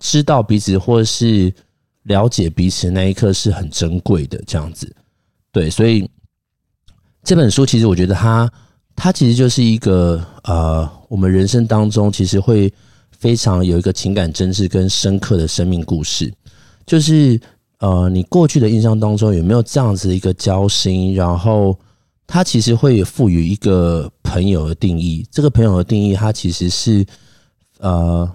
[0.00, 1.54] 知道彼此或是
[2.02, 4.92] 了解彼此那一刻是很珍贵的，这样子。
[5.52, 6.10] 对，所以
[7.22, 8.50] 这本书其实我觉得它，
[8.96, 12.74] 它其实就是一个呃，我们人生当中其实会
[13.16, 16.34] 非常有一个情感真挚跟深刻的生命故事，
[16.84, 17.40] 就是
[17.78, 21.14] 呃，你过去的印象当中有没有这样子一个交心？
[21.14, 21.78] 然后
[22.26, 27.04] 他其实会赋予一个朋友的定义，这个朋友的定义，它其实是
[27.78, 28.28] 呃，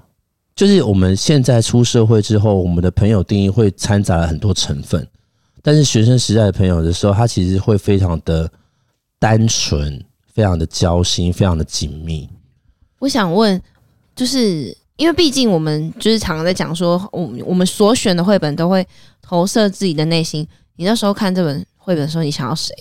[0.56, 5.06] 就是我们现在出社会之后，我们的朋友定义会掺杂了很多成分，
[5.62, 8.50] 但是学生时代的朋友的时候，他其实会非常的
[9.20, 10.02] 单纯，
[10.32, 12.30] 非常的交心，非常的紧密。
[13.00, 13.60] 我想问，
[14.16, 18.88] 就是因为毕竟我们就是常常在讲说，我我们所选的绘本都会
[19.32, 20.46] 投射自己的内心。
[20.76, 22.74] 你那时候看这本绘本的时候，你想要谁？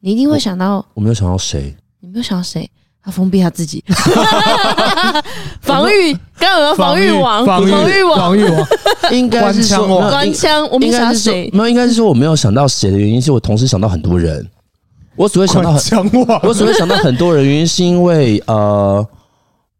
[0.00, 2.68] 你一定会想到我，我没有想到谁，你没有想到谁？
[3.00, 3.84] 他封闭他自己，
[5.62, 7.70] 防御，刚刚有个防御网，防御
[8.02, 8.66] 网，防御网，
[9.12, 10.68] 应该是说关枪。
[10.68, 11.48] 我们想到谁？
[11.52, 14.44] 没有，应该是说我没有想到谁的原因，是我同时想到很多人。
[15.14, 16.10] 我只会想到很，
[16.42, 19.08] 我只会想到很多人，原因是因为呃，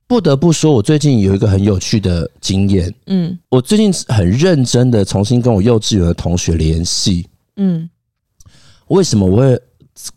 [0.09, 2.93] 不得不说，我最近有一个很有趣的经验。
[3.09, 7.29] 嗯，我最近很认真的重新跟我幼稚园的同学联系。
[7.57, 7.89] 嗯，
[8.87, 9.61] 为什么我会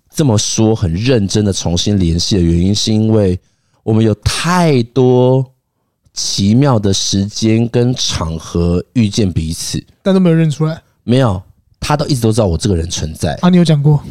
[0.09, 0.73] 这么说？
[0.73, 3.37] 很认真的重新联系的原因，是因为
[3.83, 5.45] 我们有太多
[6.13, 10.81] 奇妙的时间跟场合遇见彼此，但都没有认出来。
[11.03, 11.43] 没有，
[11.81, 13.33] 他都一直都知道我这个人存在。
[13.41, 14.01] 啊，你有讲过？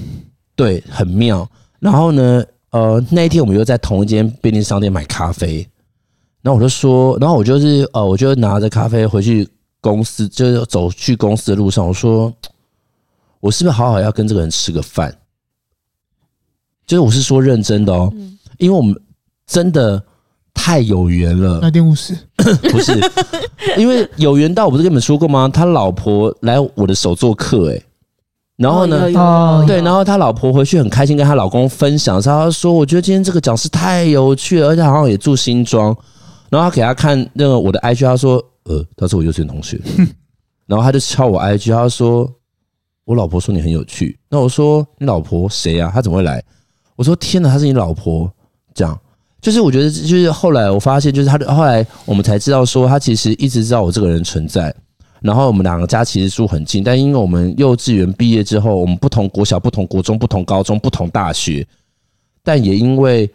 [0.54, 1.50] 对，很妙。
[1.78, 5.66] 然后呢，呃，那一天我们又在同一间便利商店买咖啡。
[6.42, 9.46] 然后我就说，然后我就是呃，我就拿着咖啡回去
[9.80, 12.32] 公司，就是走去公司的路上，我说，
[13.40, 15.14] 我是不是好好要跟这个人吃个饭？
[16.86, 18.12] 就是我是说认真的哦，
[18.58, 18.98] 因为我们
[19.46, 20.02] 真的
[20.54, 21.58] 太有缘了。
[21.60, 22.16] 那点五十
[22.70, 22.98] 不是，
[23.76, 25.46] 因为有缘到，我不是跟你们说过吗？
[25.52, 27.84] 他老婆来我的手做客，诶
[28.60, 29.10] 然后呢？
[29.14, 35.96] 哦，对，然后他老婆回去很开心，跟她老公分享，他说：“我觉得今天这个讲师太有趣了，而且好像也住新庄。”
[36.50, 38.34] 然后他给他看那个我的 IG，他说
[38.68, 39.80] ：“呃，他是我幼稚园同学。
[40.68, 42.30] ”然后他就敲我 IG，他说
[43.06, 45.90] ：“我老婆说你很有趣。”那我说：“你老婆谁啊？
[45.94, 46.44] 她怎么会来？”
[46.96, 48.30] 我说：“天哪，她是你老婆？”
[48.74, 49.00] 这样
[49.40, 54.74] 就是我觉得，就是后来我发现，就是他的后来我们才知道说，他其实一直知道我这个人存在。
[55.22, 61.66] 然后我们两个家其实住很近，但因为我们幼稚园毕业之后，我们不同国小、不同国中、不同高中、不同大学，
[62.42, 63.30] 但也因为，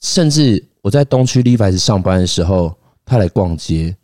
[0.00, 3.94] 甚至我在东区 Levi's 上班的时候，他来逛街，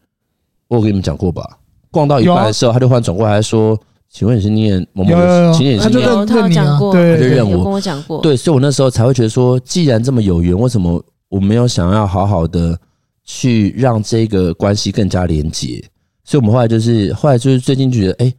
[0.69, 1.59] 我有跟你们讲过吧？
[1.91, 5.11] 逛到一半的时候，他就忽然转过来说：“请问你是念某某？
[5.11, 8.21] 请问你是念？”他就讲过，对，他就认我，跟我讲过。
[8.21, 12.79] 对，所以我那时候才会觉得说，既然这么有缘，为什么我没有想要好好的
[13.25, 15.83] 去让这个关系更加连结？
[16.25, 18.35] 所以，我们后来就是，后来就是最近觉得，哎、欸，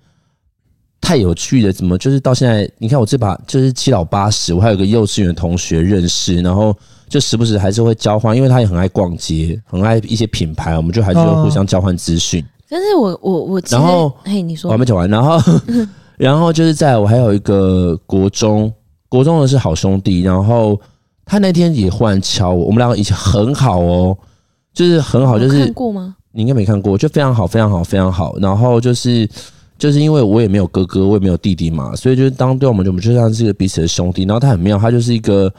[1.02, 2.70] 太有趣了，怎么就是到现在？
[2.78, 6.74] 你看我这把就是七老八十，我还有个幼稚园同学认识，然后
[7.10, 12.44] 就时不时还是会交换，因为他也很爱逛街，很爱一些品牌，我们就还是会互相交换资讯。
[12.70, 15.38] 但是我我我，然后嘿，你说我还没讲完，然后
[16.18, 18.72] 然后就是在我还有一个国中，
[19.10, 20.80] 国中的是好兄弟，然后
[21.26, 24.18] 他那天也忽然敲我，我们两个以前很好哦，
[24.74, 26.16] 就是很好，就是看过吗？
[26.36, 28.36] 你应该没看过，就非常好，非常好，非常好。
[28.40, 29.30] 然后就是，
[29.78, 34.24] 就是因为我也没有哥哥，我也没有弟弟嘛，所以就是当对我们，我们就像是一个彼此的兄弟。
[34.24, 35.54] 然后他很妙，他就是一个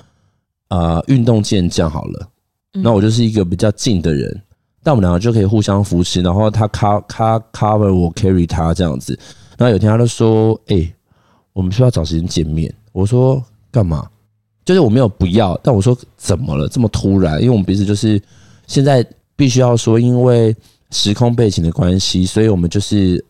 [0.71, 2.29] 呃运动健将好了。
[2.73, 4.43] 那我就是一个比较近的人，
[4.83, 6.21] 但我们两个就可以互相扶持。
[6.21, 9.17] 然后他 cover cover 我 carry 他这样子。
[9.57, 10.93] 然后有天他就说：“哎，
[11.53, 14.05] 我们需要找时间见面。”我说：“干嘛？”
[14.67, 16.67] 就是我没有不要，但我说：“怎么了？
[16.69, 18.21] 这么突然？”因为我们彼此就是
[18.67, 19.07] 现在。
[19.37, 20.55] 必须要说，因为
[20.91, 23.25] 时空背景的关系，所以我们就是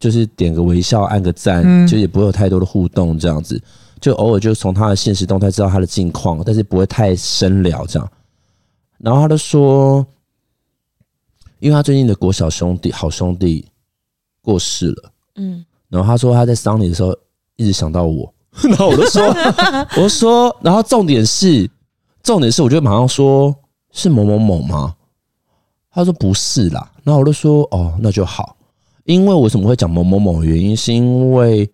[0.00, 3.60] 就是点个微笑，按个赞，嗯、就也不会有太多的互动，这样子，
[4.00, 8.10] 就偶尔就从他的现实动态知道他的近况，但是不会太深聊这样。
[8.98, 10.04] 然后他就说，
[11.60, 13.64] 因为他最近的国小兄弟好兄弟
[14.42, 17.16] 过世了，嗯，然后他说他在丧礼的时候
[17.54, 19.22] 一直想到我， 然后我就说，
[19.96, 21.70] 我说，然后重点是，
[22.24, 23.54] 重点是，我就马上说，
[23.92, 24.96] 是某某某吗？
[25.98, 28.56] 他说不是啦，那我就说哦，那就好，
[29.02, 31.68] 因为为什么会讲某某某原因，是因为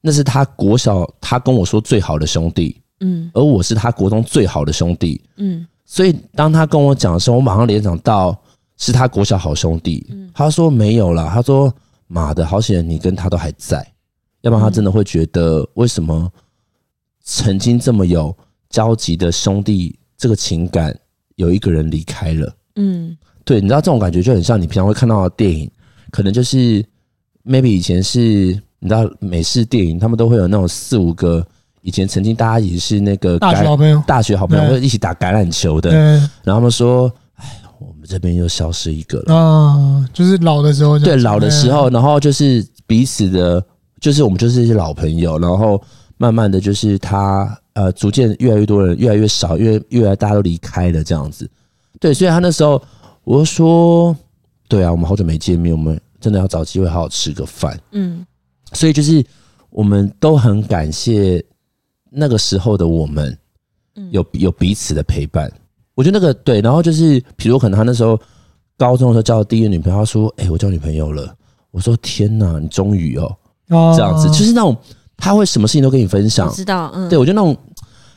[0.00, 8.36] 那是他国小他跟我说最好的兄弟，嗯，而我是他国中最好的兄弟，嗯，所以当他跟我讲的时候，我马上联想到
[8.76, 11.72] 是他国小好兄弟，嗯，他说没有啦，他说
[12.08, 13.86] 妈的，好险你跟他都还在，
[14.40, 16.28] 要不然他真的会觉得为什么
[17.22, 18.36] 曾经这么有
[18.68, 20.92] 交集的兄弟这个情感
[21.36, 23.16] 有一个人离开了，嗯。
[23.44, 25.70] 对，你知道这种感觉就很像你平常会看到的电影，
[26.10, 26.84] 可能就是
[27.44, 28.20] maybe 以前是
[28.78, 31.44] 你知道美式电影，他们都会有那种四五个
[31.82, 35.90] 以前曾经大家也是那个大学好朋友，大学好朋友会一起打橄榄球的，
[36.44, 37.44] 然后他们说，哎，
[37.78, 39.34] 我们这边又消失一个了。
[39.34, 43.64] 啊，就是老的时候，对，老的时候，然后就是彼此的，
[44.00, 45.82] 就是我们就是一些老朋友，然后
[46.18, 51.48] 慢慢的就是他呃，逐渐越来越多人，越来越少，越越来大家都离开了这样子。
[51.98, 52.82] 对，所以他那时候
[53.24, 54.16] 我就说，
[54.68, 57.78] 对啊，我们好久没见面，我们真的要找机会好好吃个饭。
[57.92, 58.26] 嗯，
[58.72, 59.24] 所以就是
[59.70, 61.44] 我们都很感谢
[62.10, 63.36] 那个时候的我们，
[64.10, 65.50] 有有彼此的陪伴。
[65.94, 68.18] 我觉得那个对，然后就是，比如可能他那时候
[68.78, 71.34] 高中的时候交的第一个女朋友，他说：“哎、欸，我交女朋友了。”
[71.70, 73.36] 我说：“天哪，你终于哦，
[73.68, 74.74] 这样子，就是那种
[75.16, 77.56] 他会什么事情都跟你分享。”知道，嗯，对我觉得那种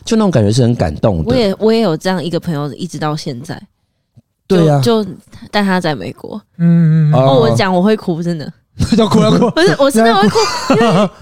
[0.06, 1.30] 就那种感觉是很感动的。
[1.30, 3.62] 我也我也有这样一个朋友，一直到现在。
[4.48, 5.06] 对呀、啊，就
[5.52, 6.42] 但他在美国。
[6.58, 8.52] 嗯嗯哦，我讲我会哭，真的
[8.98, 10.38] 要哭要哭， 不是我真的会哭，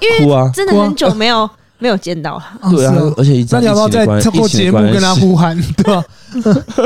[0.01, 1.49] 因为 因为真的很久没有。
[1.81, 6.03] 没有见到他，对啊，而且那你要不要在过节目跟他呼喊，对吧？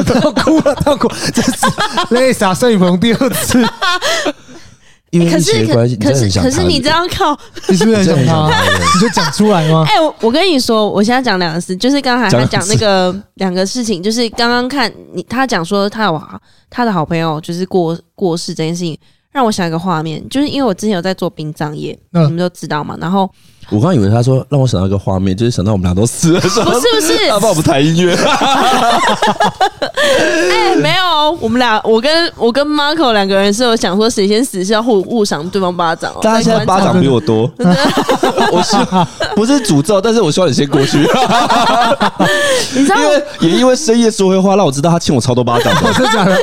[0.05, 1.51] 他哭了，他哭，这是
[2.11, 3.61] 泪洒摄影棚第二次。
[5.15, 8.49] 因为疫情的关系，可是可是你这样靠，你是不是很想他？
[8.93, 9.85] 你就讲出来吗？
[9.89, 16.21] 哎，我我跟你说，我现在讲两个事，就是刚才他讲那个两个事情，就是刚刚看你他讲说他有
[16.69, 18.97] 他的好朋友就是过过世这件事情，
[19.31, 23.29] 让我想一个画面，就是因为我之前有在做殡葬业，你们都知道嘛，然后。
[23.69, 26.69] 我刚以为他说让我想到一个画面，就是想到我们俩都死了，不是不
[27.01, 28.15] 是，他帮我们弹音乐。
[29.95, 36.13] 哎、欸，没有，我们俩，我跟我跟 Marco 两个人是有想说谁先死是要互互赏对方巴掌。
[36.21, 37.49] 大家现在巴掌比我多，
[38.51, 38.77] 我是
[39.35, 39.99] 不是诅咒？
[39.99, 40.99] 但是我希望你先过去。
[42.75, 45.73] 你知道，因为也因为深夜说会话，让我知道他欠我超多巴掌。
[45.83, 46.35] 我真的假的？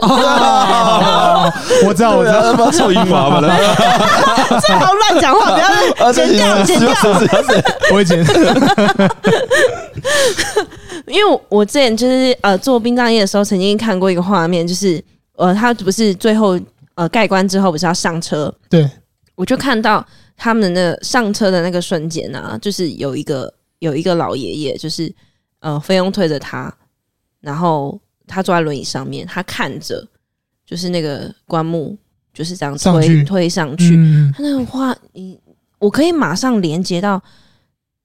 [1.87, 3.48] 我知道，我知道，他妈臭英娃娃了。
[4.61, 5.59] 最好乱讲话，不
[6.02, 6.88] 要 剪掉，剪掉。
[7.90, 8.18] 我会剪，
[11.07, 15.02] 因为我我之前就是呃做殡葬业的时候，曾经看过一个画面，就是
[15.37, 16.59] 呃他不是最后
[16.94, 18.52] 呃盖棺之后不是要上车？
[18.68, 18.88] 对，
[19.35, 20.05] 我就看到
[20.37, 25.12] 他们的那上车的那个瞬间啊，就是有一个有一个老爷爷，就是
[25.61, 26.72] 呃菲佣推着他，
[27.40, 30.07] 然后他坐在轮椅上面，他看着
[30.72, 31.94] 就是那个棺木
[32.32, 35.38] 就是这样推上推上去，嗯、他那个画你。
[35.78, 37.22] 我可以马上连接到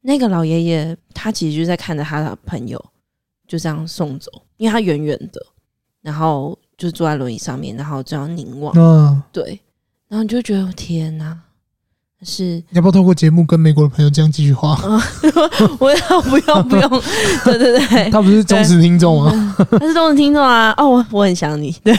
[0.02, 2.78] 那个老爷爷，他其实就在看着他的朋友
[3.48, 5.42] 就这样送走，因为他远远的，
[6.02, 9.58] 然后就坐在轮椅上面，然后这样凝望，嗯，对，
[10.10, 11.40] 然后你就觉得天哪！
[12.24, 14.76] 是你要不要透过节目跟美国的朋友这样继续话？
[15.80, 16.90] 我要不用不用，
[17.46, 20.74] 对对对，他不是忠实听众啊， 他是忠实听众啊。
[20.78, 21.72] 哦，我我很想你。
[21.84, 21.94] 对，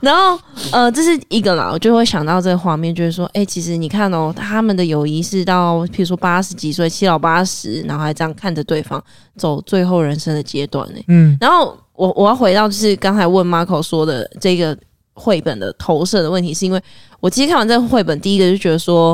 [0.00, 0.36] 然后
[0.72, 9.00] 呃，这是一个啦，我就会想到这个画面，就是说，哎、欸，其实你看哦，他们的友谊是到，譬如说八十几岁，七老八十，然后还这样看着对方
[9.36, 11.00] 走最后人生的阶段呢。
[11.06, 14.76] 嗯，然后我我要回到就是刚才问 Marco 说的这个。
[15.16, 16.82] 绘本的投射的问题，是因为
[17.24, 19.12] 我其实看完这个绘本，第一个就觉得说，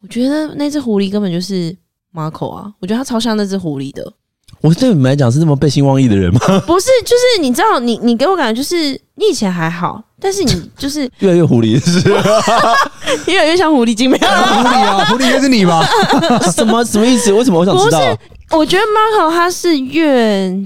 [0.00, 1.76] 我觉得那只狐狸根本就是
[2.14, 4.12] Marco 啊，我觉得他超像那只狐狸的。
[4.60, 6.38] 我对你们来讲是这么背信忘义的人吗？
[6.64, 8.76] 不是，就是你知道，你你给我感觉就是
[9.16, 12.08] 你以前还好，但是你就是 越来越狐狸，是
[13.28, 15.84] 越来越像狐狸精，没有狐狸啊，狐狸应该是你吧？
[16.54, 17.32] 什么什么意思？
[17.32, 17.98] 为什么我想知道？
[17.98, 20.56] 不是，我觉得 Marco 他是越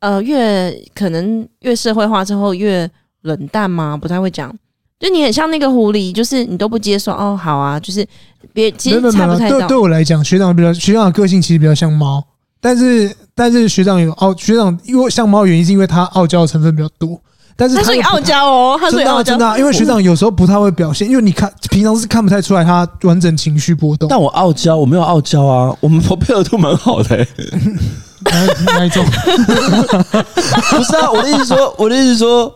[0.00, 2.90] 呃越可能越社会化之后越。
[3.24, 3.96] 冷淡吗？
[3.96, 4.54] 不太会讲，
[5.04, 7.38] 就你很像那个狐狸，就是你都不接受哦。
[7.40, 8.06] 好啊，就是
[8.54, 9.58] 别其实差不太到。
[9.58, 12.24] 对对我来讲，学长比较学长的个性其实比较像猫，
[12.58, 17.20] 但是但是学长有傲，学长因为像猫原因是因为他傲娇的成分比较多。
[17.56, 24.08] 但是他是傲娇哦，他是傲娇，真的，因为学长有时候不太会表现，因为你看平常是看不太出来他完整情绪波动。
[24.08, 27.28] 但我傲娇，我没有傲娇啊，我们配合度蛮好的、欸。
[28.24, 28.46] 哪
[28.78, 29.04] 哪一种？
[30.70, 32.52] 不是啊，我的意思说，我的意思说。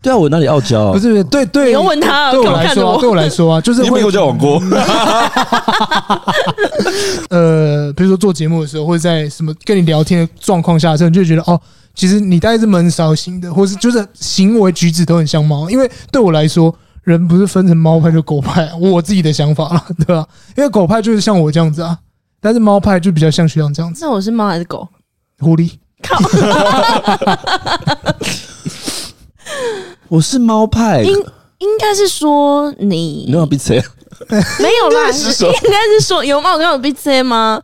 [0.00, 0.92] 对啊，我哪里傲娇？
[0.92, 4.62] 不是，对对，你要问他，对我来说，对我来说啊， 就是会有交往过。
[7.30, 11.60] 呃，比如说做节目的时候，或者在什么跟你聊天的状况下的时候，你就觉得哦，
[11.94, 15.68] 其实你大概是闷骚型的，或是就是行为举止都很像猫。
[15.68, 16.72] 因为对我来说，
[17.02, 20.24] 人不是分成猫派就狗派，我自己的想法了，对吧？
[20.56, 21.98] 因为狗派就是像我这样子啊，
[22.40, 24.04] 但是猫派就比较像学长这样子。
[24.04, 24.86] 那我是猫还是狗？
[25.40, 25.72] 狐狸。
[26.02, 26.16] 靠。
[30.08, 31.12] 我是猫派，应
[31.58, 33.72] 应该是说你没有鼻子，
[34.60, 37.60] 没有啦， 应该是说有猫跟有鼻子吗？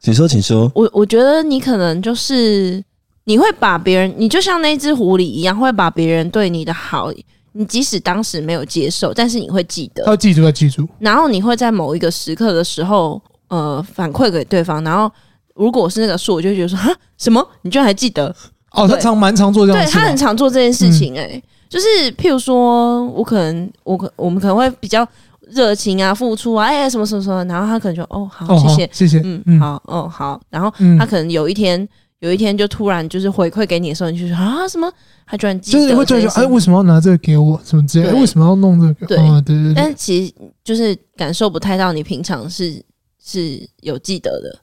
[0.00, 0.70] 请说，请说。
[0.74, 2.82] 我我觉得你可能就是
[3.24, 7.10] 你会把别人，你就像那只狐狸一样，会把别人对你的好，
[7.52, 10.88] 你即使当时没有接受，但是你会记得，要记住，要记住。
[10.98, 14.82] 然后你会在某一个时刻的时候，呃，反馈给对方。
[14.84, 15.10] 然后
[15.54, 17.46] 如果是那个树，我就会觉得说，哈，什么？
[17.62, 18.34] 你居然还记得？
[18.72, 25.06] 哦，他常蛮常做这样，对他很常做这件事情、欸，哎、嗯，就是譬如说，我可能我可我们可能会比较
[25.40, 31.88] 热情啊，付出啊，哎、欸，什么什么什么，然后他可能就哦，好，谢谢，谢谢，嗯，嗯好，哦，好，然后他可能有一天。
[32.20, 34.92] 有一天就突然就是回馈给你的时候，你就说啊什么？
[35.24, 37.60] 他居然记得，就是会突然说，哎，为什么要拿这个给我？
[37.64, 38.16] 什么之类的？
[38.16, 39.06] 为什么要弄这个？
[39.06, 39.74] 对、哦、对对对。
[39.76, 42.82] 但其实就是感受不太到你平常是
[43.24, 44.58] 是有记得的。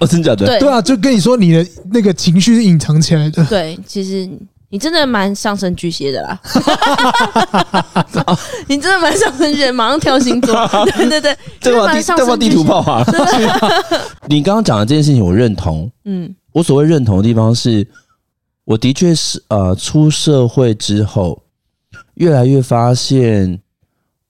[0.00, 0.46] 哦，真假的？
[0.46, 3.44] 对对啊，就跟你说你的那个情绪是隐藏起来的。
[3.46, 4.28] 对，其实
[4.68, 6.40] 你真的蛮上升巨蟹的啦。
[8.66, 10.54] 你真的蛮上升巨蟹，马上跳星座。
[10.96, 13.04] 对对对，这把地这把地图炮啊！
[14.28, 15.90] 你刚刚讲的这件事情，我认同。
[16.04, 16.34] 嗯。
[16.52, 17.86] 我所谓认同的地方是，
[18.64, 21.42] 我的确是呃，出社会之后，
[22.14, 23.58] 越来越发现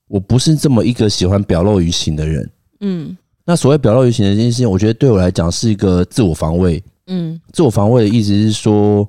[0.07, 2.51] 我不是这么一个喜欢表露于形的人。
[2.81, 6.83] 嗯，那所谓表露于行的这件事情，我觉得对我来讲是一个自我防卫。
[7.09, 9.09] 嗯，自我防卫的意思是说，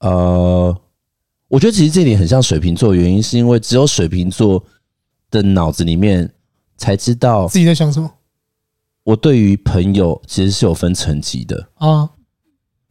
[0.00, 0.74] 呃，
[1.48, 4.64] 我觉得其实这点很像水瓶座，原因是因为只有水瓶座
[5.30, 6.28] 的脑子里面
[6.76, 8.10] 才知道自己在想什么。
[9.02, 12.08] 我对于朋友其实是有分层级的啊。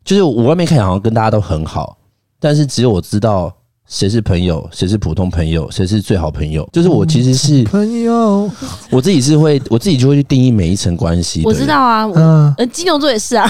[0.05, 1.97] 就是我外面看起来好像跟大家都很好，
[2.39, 3.55] 但是只有我知道
[3.93, 6.67] 谁是朋友，谁是普通朋友，谁是最好朋友。
[6.73, 8.49] 就是我其实是朋友，
[8.89, 11.43] 我自己是会，我自己就会去定义每一层关系。
[11.45, 13.47] 我知道啊，嗯，呃，金牛座也是啊。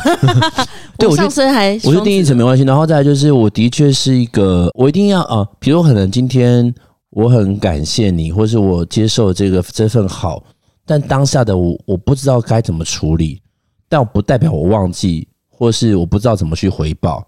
[0.99, 2.63] 对，我上升还，我就定义成没关系。
[2.63, 6.75] 然后再来就是，我的确是一个，我一定要啊，比如可能今天
[7.11, 10.43] 我很感谢你，或是我接受这个这份好，
[10.85, 13.41] 但当下的我我不知道该怎么处理，
[13.87, 15.25] 但我不代表我忘记。
[15.55, 17.25] 或是我不知道怎么去回报，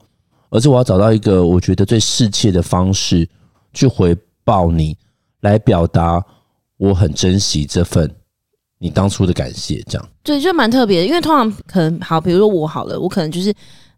[0.56, 3.28] 而是我要找到一个我觉得最适切的方式
[3.74, 4.96] 去回报你，
[5.42, 6.24] 来表达
[6.78, 8.10] 我很珍惜这份
[8.80, 9.84] 你当初的感谢。
[9.88, 10.08] 这样。
[10.24, 13.52] 对，就蛮特别的，因为通常可能好，比如说我好了，我可能就是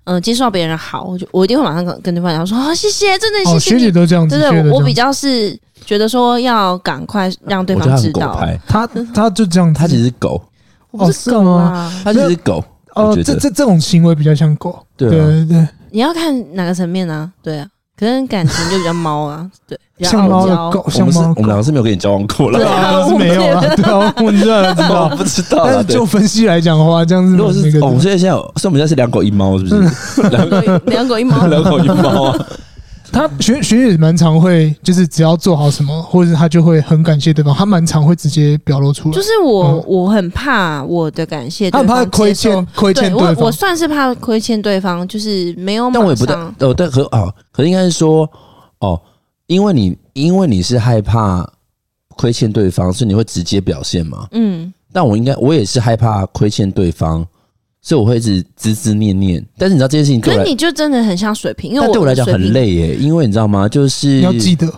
[0.06, 10.42] 嗯、呃，接受到别人好，我就我一定会马上跟跟对方讲说啊，谢谢，真的谢谢学姐都这样子，对对，我比较是觉得说要赶快让对方知道， 他他就这样，他只是狗，
[10.90, 12.64] 我不是狗啊，他只是狗。
[12.96, 15.68] 哦，这这这种行为比较像狗，对对对。
[15.92, 17.32] 你要看哪个层面呢？
[17.42, 17.68] 对啊，
[17.98, 21.34] 可能感情就比较猫啊， 对，像猫的狗，像猫。
[21.36, 25.64] 我们两个是没有跟你交往过了，对啊， 是没有啊，对啊，我知道，知道，不知道。
[25.66, 30.30] 但是就分析来讲的话，这样子，如果是我们现在现在，所以我们现在是两狗一猫，是不是？
[30.30, 32.46] 两狗两狗一猫， 两狗一猫啊。
[33.12, 37.54] 他学学姐蛮常会，就是只要做好什么，或者他就会很感谢对方。
[37.54, 39.16] 他蛮常会直接表露出来。
[39.16, 43.36] 就是我，嗯、我很怕我的感谢，他很怕亏欠亏欠对方。
[43.38, 45.90] 我我算是怕亏欠对方，就是没有。
[45.94, 48.30] 但我也不但哦，但可哦，可是应该是说
[48.80, 49.00] 哦，
[49.48, 51.48] 因为你因为你是害怕
[52.16, 54.28] 亏欠对方，所以你会直接表现嘛。
[54.32, 54.74] 嗯。
[54.94, 57.26] 但我应该我也是害怕亏欠对方。
[57.88, 62.96] 所以我会一直孜孜念念，但是你知道这件事情，可你就真的很像水瓶，因为我对我来讲很累耶。
[62.96, 63.66] 因为你知道吗？
[63.70, 64.70] 就是你要记得，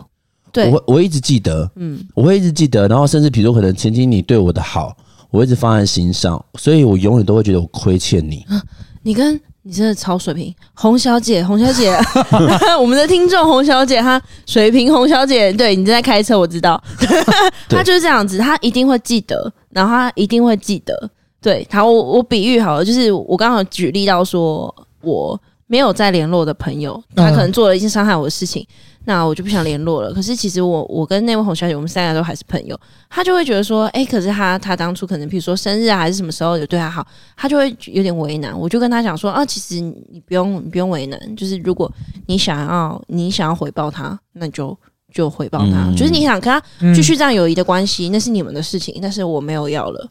[0.52, 4.96] 对，我我会一直记得，嗯，我会一直记得，然后甚至比如说可能曾经你对我的好，
[5.32, 8.46] 我一直放在心上，所以我永远都会觉得我亏欠你。
[8.48, 8.62] 啊，
[9.02, 11.92] 你跟你真的超水平，洪小姐，洪小姐，
[12.80, 16.80] 我们的听众洪小姐，她水平洪小姐，对你正在开车，我知道，
[17.68, 21.10] 她就是这样子，她一定会记得，然后她一定会记得。
[21.42, 28.66] 对，好，我我比喻好了，就是我刚好举例到说，我没有再联络的朋友，他可能做了一件伤害我的事情，
[29.06, 30.12] 那我就不想联络了。
[30.14, 32.78] 可是其实我我跟那位洪小姐，我们三个都还是朋友，
[33.10, 38.60] 他就会觉得说，哎，可是他他当初可能比如说生日啊，还是什么时候有对他好，他就会有点为难。
[38.60, 41.90] 我就跟他讲说，啊，其实你不用你不用为难，就是如果
[42.26, 44.78] 你想要你想要回报他，那你就
[45.14, 46.62] 就回报他，嗯、就是你想跟他
[46.94, 50.10] 继续这样友谊的关系，那是你们的事情，但是我没有要了，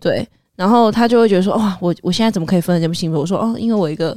[0.00, 0.26] 对。
[0.56, 3.18] 然后他就会觉得说，哇，我我现在怎么可以分得这么清楚？
[3.18, 4.16] 我说，哦，因为我一个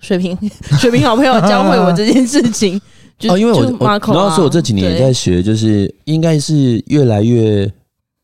[0.00, 0.36] 水平
[0.78, 2.80] 水平好朋友教会我这件事情。
[3.18, 7.70] 就哦，因为我我主要是我这几年也在学，就是应该是越来越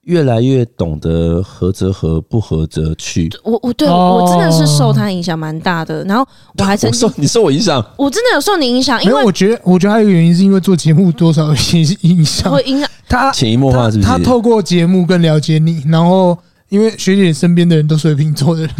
[0.03, 3.31] 越来越懂得合则合，不合则去。
[3.45, 6.03] 我我对我真的是受他影响蛮大的。
[6.05, 6.27] 然后
[6.59, 9.03] 我还曾经受 你受我影响，我真的有受你影响。
[9.05, 14.09] 因为我觉得我觉得还有一个原因是因为做节目多少有些影响，会影响他潜移默化，是不是？
[14.09, 16.37] 他透过节目更了解你，然后。
[16.69, 18.71] 因为学姐身边的人都是水瓶座的人，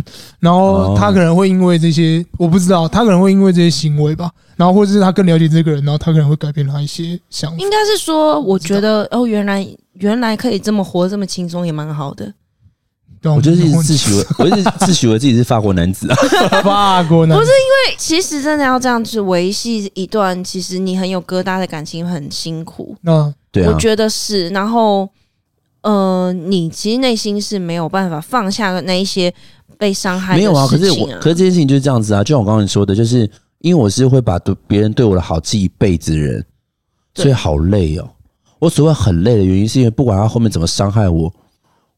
[0.41, 7.57] 然后他可能会因为这些，我不知道，他可能会因为这些行为吧，然后或者是他更了解这个人，然后他可能会改变他一些想法。
[7.59, 12.31] 应该是说，我觉得哦，原来原来可以这么活这么轻松，也蛮好的。
[13.25, 16.17] 我就是一直自诩为，我一直自诩为自己是法国男子啊，
[16.63, 17.43] 法国男子。
[17.43, 22.95] 不是因为其实真的要这样子维系一段，其实你很有疙瘩的感情很辛苦。
[23.05, 25.09] 嗯，对啊，我觉得是，然后。
[25.91, 29.33] 呃，你其实内心是没有办法放下那一些
[29.79, 30.53] 被伤害的事情啊。
[30.53, 32.23] 没有啊，可是我，可是这件事情就是这样子啊。
[32.23, 33.21] 就像我刚刚说的，就是
[33.61, 36.45] 因为我是会把对别人对我的好记一辈子的人，
[37.15, 38.07] 所以好累哦。
[38.59, 41.33] 我所谓很累的原因，是因为不管他后面怎么伤害我，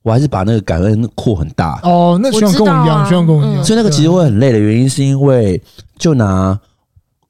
[0.03, 1.80] 我还是把那个感恩扩很大。
[1.82, 3.64] 哦，那希望跟我一样，希望跟我一样。
[3.64, 5.61] 所以那个其实会很累的原因，是因为
[5.99, 6.57] 就拿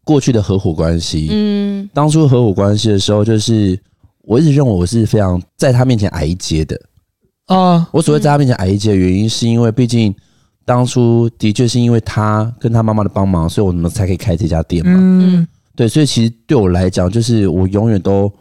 [0.05, 3.81] 过去的合伙关系，嗯，当初合伙关系的时候，就是
[4.31, 6.81] 我一直认为我是非常在他面前矮一阶的
[7.47, 7.89] 啊。
[7.91, 10.15] 我所谓在他面前矮一阶的原因，是因为毕竟
[10.65, 14.95] 当初的确是因为他跟他妈妈的帮忙，所以我们才可以开这家店嘛。
[14.97, 18.33] 嗯，对，所以其实对我来讲，就是我永远都。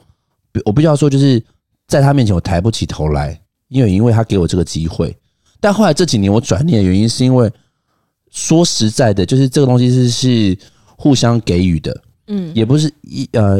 [0.63, 1.43] 我必须要说，就是
[1.87, 5.17] 在他面前我抬不起头来，因为因为他给我这个机会。
[5.59, 7.51] 但后来这几年我转念的原因，是因为
[8.29, 10.55] 说实在的，就是这个东西是是
[10.95, 13.59] 互相给予的，嗯，也不是一呃。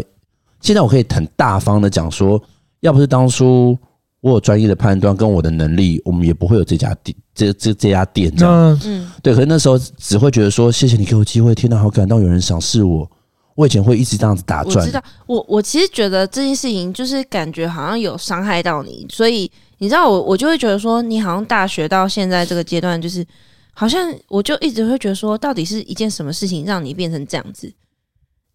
[0.61, 2.41] 现在我可以很大方的讲说，
[2.81, 3.77] 要不是当初
[4.21, 9.33] 我有专业的判断跟我的能力，我们也不会有这家店，这这这家店这样，嗯，对。
[9.33, 13.09] 可是那时候只会觉得说，谢谢你给我机会，天哪，好感动，有人赏识我。
[13.55, 14.77] 我以前会一直这样子打转。
[14.77, 23.25] 我知道，我我其实觉得这件事情就是感觉好像有伤害到你，所以你知道我我就会觉得说，你好像大学到现在这个阶段，就是
[23.73, 27.69] 好像我就一直会觉得说，到底是一件什么事情让你变成这样子？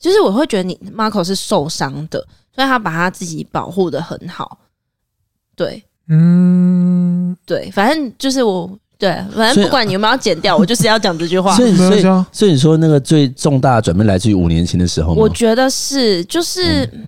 [0.04, 2.18] 就是我会觉得你 Marco 是受伤的，
[2.54, 4.58] 所以他把他自己保护的很好。
[5.56, 8.70] 对，嗯，对，反正就是我。
[8.96, 11.54] 对，反正不管你有没有剪掉，我就是要讲这句话。
[11.56, 15.20] 所以， 所以，所以你说那个最重大的转变来自于五年前的时候吗？
[15.20, 17.06] 我觉得是，就是，嗯、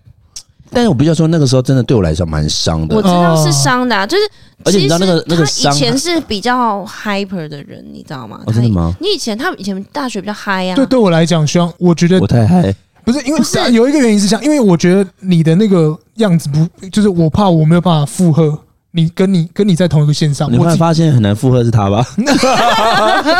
[0.70, 2.96] 但是我比较说那个时候真的对我来说蛮伤的。
[2.96, 4.22] 我知道是伤的，啊，就是，
[4.64, 8.42] 而且你知道那个那个他以前是比较 hyper 的人，你知道吗？
[8.46, 8.92] 哦、真的吗？
[9.00, 10.74] 你以前他以前大学比较嗨啊。
[10.74, 12.74] 对，对我来讲，希望我觉得我太嗨，
[13.06, 18.58] 不是因为是有一个原因是这样，因为我觉得你的那个样子不，就是我怕我没有办法负荷。
[18.90, 22.02] 你跟你跟你在同一个线上，你会发现很难负荷是他吧？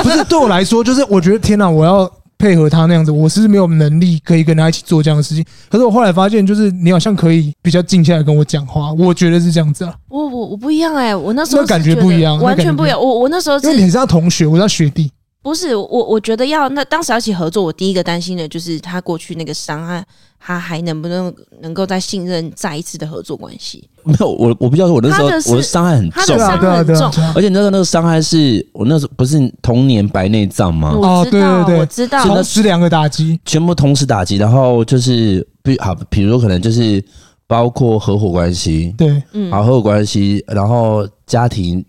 [0.04, 2.06] 不是，对我来说，就是我觉得天哪，我要
[2.36, 5.42] 配合他那样子，我是没有能力可以跟他一起做这样的事情。
[5.70, 9.94] 可是我后来发现，就是你好像可以比较静下来跟我讲话，我觉得是这样子啊。
[10.10, 13.00] 我我我不一样哎、欸，我那时候感觉不一样，完全不一样。
[13.00, 15.10] 我我那时候因为你是他同学，我是他学弟。
[15.46, 20.04] 不是我，我觉得要那当时要一起合作，我第一个担心的就是他过去那个伤害，
[20.40, 23.88] 他还能不能能够再信任再一次的合作关系？
[24.02, 30.90] 没有，我我不知道，我那时候我的伤害很重，伤害很重，而且那个那个伤害是我那时候不是童年白内障吗？
[30.90, 37.00] 哦，对对对，我知道，同时两个打击，全部同时打击，然后就是比好，比如说可能就是
[37.46, 41.84] 包括合伙关系，对，嗯，好合伙关系，然后家庭。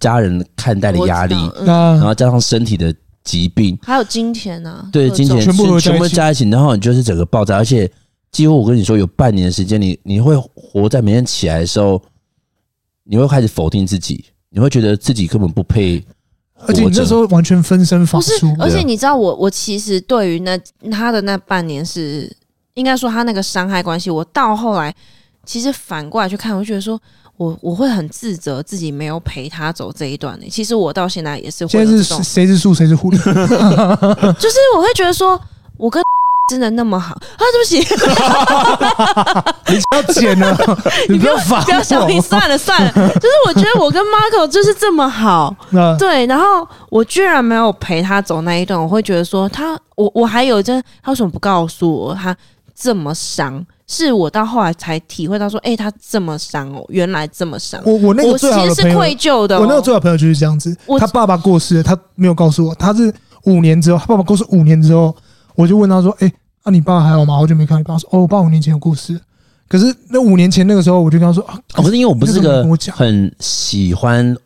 [0.00, 2.92] 家人看待的压力，嗯、然后加上身体的
[3.22, 4.88] 疾病，还有金钱呢、啊？
[4.90, 7.88] 对，金钱全部全部加一起，然后你就是整个爆炸，而且
[8.32, 12.02] 几乎我跟你说，有半年的时间，你你会活在每天起来的时候，
[13.04, 16.02] 你会开始否定自己，你会觉得自己根本不配，
[16.66, 18.56] 而且你那时候完全分身乏术。
[18.58, 20.58] 而且你知道我，我我其实对于那
[20.90, 22.34] 他的那半年是
[22.72, 24.94] 应该说他那个伤害关系，我到后来
[25.44, 26.98] 其实反过来去看，我觉得说。
[27.40, 30.46] 我我会很自责自己没有陪他走这一段呢。
[30.50, 31.70] 其实我到现在也是会。
[31.70, 33.16] 现在是谁是树谁是狐狸？
[34.36, 35.40] 就是我会觉得说，
[35.78, 36.02] 我跟
[36.52, 37.20] 真的那么好啊？
[37.38, 37.78] 对不起，
[39.72, 40.54] 你不要剪了，
[41.08, 42.92] 你不要烦，不要小心，算了算了。
[42.92, 45.56] 就是我觉得我跟 Marco 就是这么好，
[45.98, 46.26] 对。
[46.26, 52.36] 然后我居然没有陪他走那一段，我会觉得说他，我我还有真，他为什么不告诉我他
[52.74, 53.64] 这么伤？
[53.92, 57.82] 是我到后来才体会到说，哎、欸，他这么伤哦，原来这么伤。
[57.84, 59.62] 我我那个最好的朋友，我其实是愧疚的、哦。
[59.62, 63.12] 我那个最好的朋友就是这样子，他爸爸过世了，他没有告诉我，他是
[63.46, 65.12] 五年之后，他爸爸过世五年之后，
[65.56, 67.34] 我就问他说，哎、欸，啊，你爸还好吗？
[67.34, 69.20] 好久没看你爸说，哦，我爸五年前有过世。
[69.68, 74.36] 可是那五年前那个时候，我就跟他说，啊，不是因为我不是个很喜欢。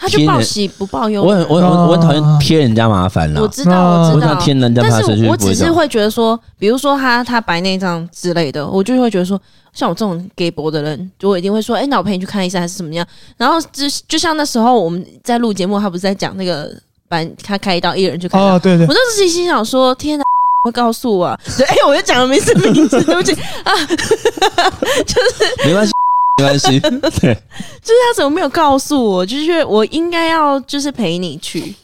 [0.00, 1.24] 他就报喜不报忧。
[1.24, 3.42] 我很我很我很讨厌添人家麻烦了。
[3.42, 5.02] 我知道我知道，添人家麻烦。
[5.04, 9.38] 但是我只是会觉得说，比如说他他白内障之类的，我就会觉得说，
[9.72, 13.04] 像我这种给博的人，就我一定会说，哎，那我陪你去看医生还是怎么样？
[13.36, 16.72] 然后就就像那时候我们在录节目，他不是在讲那个
[17.08, 18.38] 白他开一刀，一人就开。
[18.38, 18.86] 哦，对对。
[18.86, 20.24] 我那时候心想说，天哪，
[20.64, 21.36] 会告诉我？
[21.56, 23.32] 对，哎，我就讲了名字名字，对不起
[23.64, 23.74] 啊，
[25.04, 25.92] 就是没关系。
[26.38, 26.78] 没关系，
[27.20, 27.34] 对，
[27.82, 29.26] 就是他怎么没有告诉我？
[29.26, 31.74] 就是我应该要就是陪你去。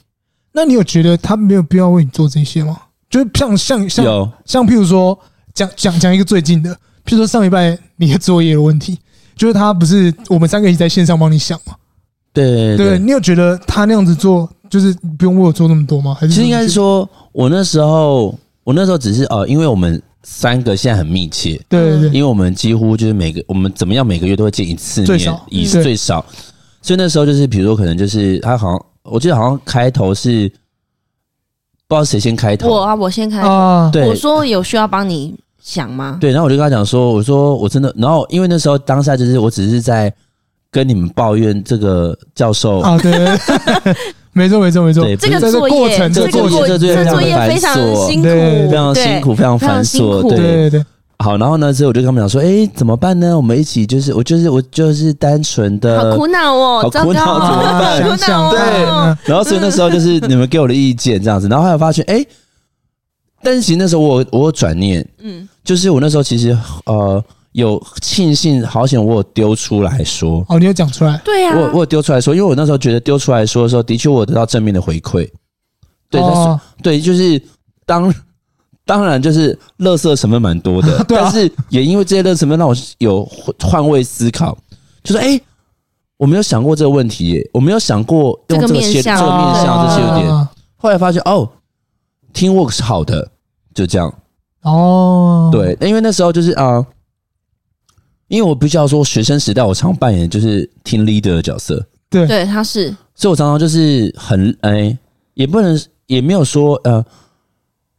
[0.52, 2.76] 那你有觉得他没有必要为你做这些吗？
[3.11, 5.18] 就是像像像有像譬如说
[5.52, 6.70] 讲讲讲一个最近的，
[7.05, 8.98] 譬如说上礼拜你的作业的问题，
[9.36, 11.74] 就是他不是我们三个一起在线上帮你想吗？
[12.32, 16.14] 对对，对，对，你有觉得他那样子做就是不用为我做那么多吗？
[16.14, 20.00] 还是其实应该是说我那时候我那时候只是呃，因为我们。
[20.25, 22.01] 三个现在很密切，对对。
[22.01, 26.25] 对，因为我们几乎就是每个我们怎么样每个月都会见一次面，最少以最少，
[26.83, 30.49] 所以那时候就是比如说可能就是他好像我记得好像开头是
[31.87, 32.68] 不知道谁先开头。
[32.68, 33.49] 我啊，我先开头。
[33.49, 34.09] 啊，对。
[34.09, 36.18] 我说有需要帮你想吗？
[36.20, 40.12] 对，然后我就跟他讲说，我说我真的，然后因为那时候当下就是我只是在
[40.70, 43.12] 跟你们抱怨这个教授啊，对，
[44.35, 47.74] 没错没错没错，对这个在作业，过程，这个过程，作这个作业业非常
[48.07, 50.39] 辛苦，对非常辛苦，非常繁琐，对。
[50.39, 50.85] 对对。
[51.18, 53.37] 好，然后呢，之后我就跟他们讲说，哎，怎么办呢？
[53.37, 58.03] 我们一起就是，我就是我就是单纯的，好苦恼哦，好苦恼，怎么办？
[58.03, 58.59] 想想对，
[59.24, 62.22] 然后所以那时候就是你们给我的意见这样子，然后后来发现，哎，
[63.43, 66.55] 但是其实那时候我我有转念，嗯，就是我那时候其实
[66.87, 67.24] 呃
[67.55, 75.28] 有庆幸，好险我有丢出来说，哦，你有讲出来，对呀，我我有丢出来说，因为我那时候觉得丢出来说的时候，的确我得到正面的回馈，
[76.11, 76.20] 对，
[76.82, 77.42] 对，就是
[77.84, 78.14] 当。
[78.86, 83.26] 当然，就是乐色成分蛮多的， 啊、但是也因为这些垃圾成分让我有
[83.59, 84.55] 换位思考，
[85.02, 85.42] 就是哎、欸，
[86.18, 89.88] 我没有想过这个问题耶，我没有想过用这个切这个面向。
[89.88, 91.48] 这些有点，后来发现哦
[92.34, 93.26] ，teamwork 是好的，
[93.74, 94.12] 就这样。
[94.64, 96.86] 哦，对，因为那时候就是啊、呃，
[98.29, 104.99] 因为我必须要说，学生时代我常扮演就是 team leader 的角色，对对，他是，所以我常常就是很哎、欸，
[105.35, 107.05] 也不能也没有说呃。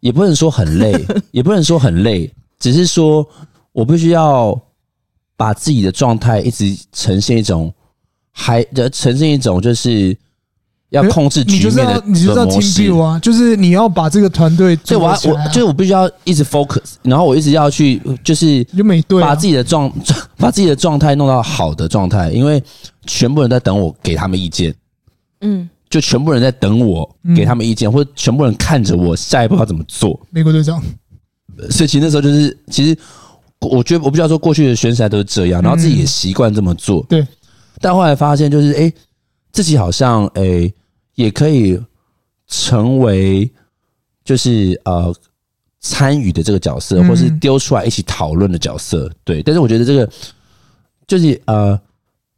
[0.01, 0.93] 也不能说很累，
[1.31, 3.27] 也不能说很累，只是说
[3.71, 4.55] 我必须要
[5.35, 7.73] 把自己的状态一直呈现一种，
[8.29, 10.15] 还呃呈现一种就是
[10.89, 12.21] 要控制局面的模式。
[12.21, 18.65] 你就是要 team build 啊，就是你要把这个团队，所以我要我就是我必须要一直 focus，然后我一直要去就是
[19.21, 19.91] 把自己的状
[20.37, 22.63] 把自己的状态弄到好的状态，因为
[23.05, 24.73] 全部人在等我给他们意见。
[25.41, 25.69] 嗯。
[25.87, 30.19] 就全部人在等我给他们意见，嗯、或者全部人看着我下一步要怎么做。
[30.31, 30.81] 美国队长，
[31.69, 32.97] 所以其实那时候就是，其实
[33.61, 37.01] 我觉得我不知道说过去的选手都是这样，然后自己也习惯这么做。
[37.01, 37.27] 嗯、对，
[37.79, 38.93] 但后来发现就是，哎、欸，
[39.55, 40.73] 自己好像诶、欸、
[41.15, 41.79] 也可以
[42.47, 43.49] 成为
[44.23, 45.15] 就是呃
[45.79, 49.09] 参与的这个角色，或是丢出来一起讨论的角色。
[49.23, 50.09] 对，但是我觉得这个
[51.07, 51.79] 就是呃。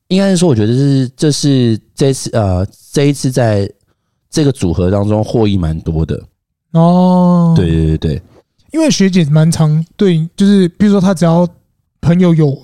[0.10, 3.70] 应该是说，我觉得是这是这次呃这一次在
[4.30, 6.18] 这个组合当中获益蛮多的
[6.72, 7.54] 哦。
[7.58, 8.22] 对对对对，
[8.72, 11.46] 因为学姐蛮常对，就是比如说她只要
[12.00, 12.58] 朋友有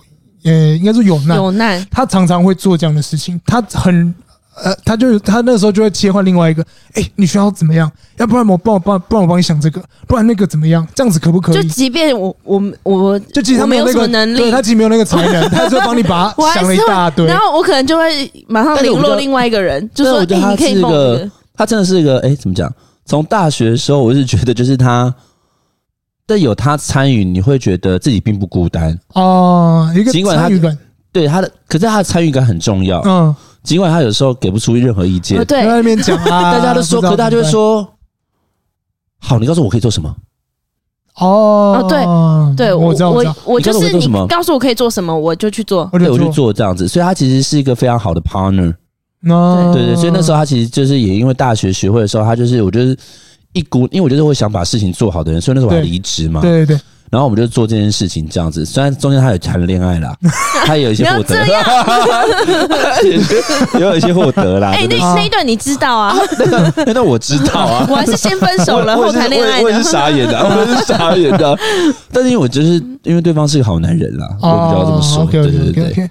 [0.46, 4.16] 呃，应该说有难有难，她常常会做这样的事情，她很。
[4.62, 6.62] 呃，他就他那时候就会切换另外一个，
[6.94, 7.92] 哎、欸，你需要怎么样？
[8.18, 10.88] 要不然我帮我帮，不然我帮你想这个，不然那个怎么样？
[10.94, 11.56] 这样子可不可以？
[11.56, 21.32] 就即便我我我，就其实他没有那个能力，对他其实没有那个才能， 他就帮你把他想了一大堆，然后我可能就会马上联络另外一个人，就说、欸、你可以帮我、这个。
[21.56, 22.72] 他真的是一个，哎、欸，怎么讲？
[23.06, 25.14] 从大学的时候，我是觉得就是他，
[26.26, 29.92] 但有他参与，你会觉得自己并不孤单哦。
[29.96, 30.78] 一个参与感，
[31.12, 33.36] 对他的，可是他的参与感很重要，嗯。
[33.64, 37.88] 尽管他有时候给不出任何意见，对，在那边讲啊， 大家都说，可是他就会说
[39.20, 40.14] ：“好，你告诉我可以做什么？”
[41.16, 42.04] 哦，对
[42.58, 46.88] 对，我我我就是你告诉我可以做什么，我就去做，对，我就做这样子。
[46.88, 48.74] 所以他其实是一个非常好的 partner。
[49.22, 52.98] 对对，所以那时候他其实就是也因为大学学会的时候，他就是我就是
[53.54, 56.42] 一股，因为我就是会想把事情做好的人，所以那时候我还离职嘛。
[56.42, 56.78] 对对。
[57.14, 58.66] 然后我们就做这件事情，这样子。
[58.66, 60.18] 虽然中间他有谈了恋爱啦，
[60.66, 61.46] 他也有一些获得，
[63.78, 64.72] 也有一些获得啦。
[64.72, 66.18] 哎，那那一段你知道啊？
[66.88, 67.86] 那那我知道啊。
[67.92, 69.64] 我还是先分手了后谈恋爱的。
[69.64, 71.56] 我也是傻眼的，我也是傻眼的。
[72.12, 75.24] 但是因为我就是因为对方是个好男人啦，我比较这么说。
[75.26, 76.10] 对对对对。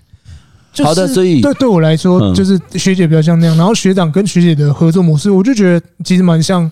[0.85, 6.71] 好的，所以对对我来说，就是学姐比较像那样，然后学长跟学姐的合作模式，我就觉得其实蛮像。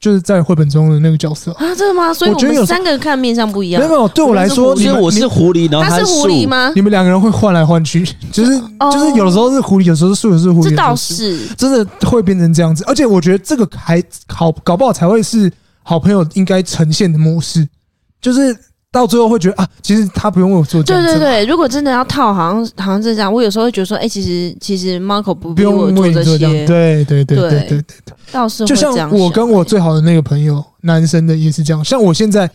[0.00, 2.12] 就是在绘本中的那个角色啊，真的吗？
[2.12, 3.80] 所以我觉得有三个人看面相不一样。
[3.80, 6.72] 没有没有，对我来说，因为我是狐狸，然后他是狐狸吗？
[6.74, 8.58] 你们两个人会换来换去， 就是
[8.92, 10.70] 就是有的时候是狐狸，有时候是树，有时候是狐狸。
[10.70, 15.50] 这倒是真的会变成这样子，而且我觉得这个还好，搞不好才会是
[15.82, 17.66] 好朋友应该呈现的模式，
[18.20, 18.56] 就是。
[18.94, 21.02] 到最后会觉得啊，其实他不用为我做这样。
[21.02, 23.32] 对对对，如果真的要套，好像好像是这样。
[23.32, 26.38] 我有时候会觉得说，哎、欸，其实其实 Marco 不不用我做这些。
[26.64, 27.84] 对对对对对对对，
[28.30, 31.84] 倒是就像我跟我最好的那个朋友，男生的也是这样。
[31.84, 32.48] 像我现在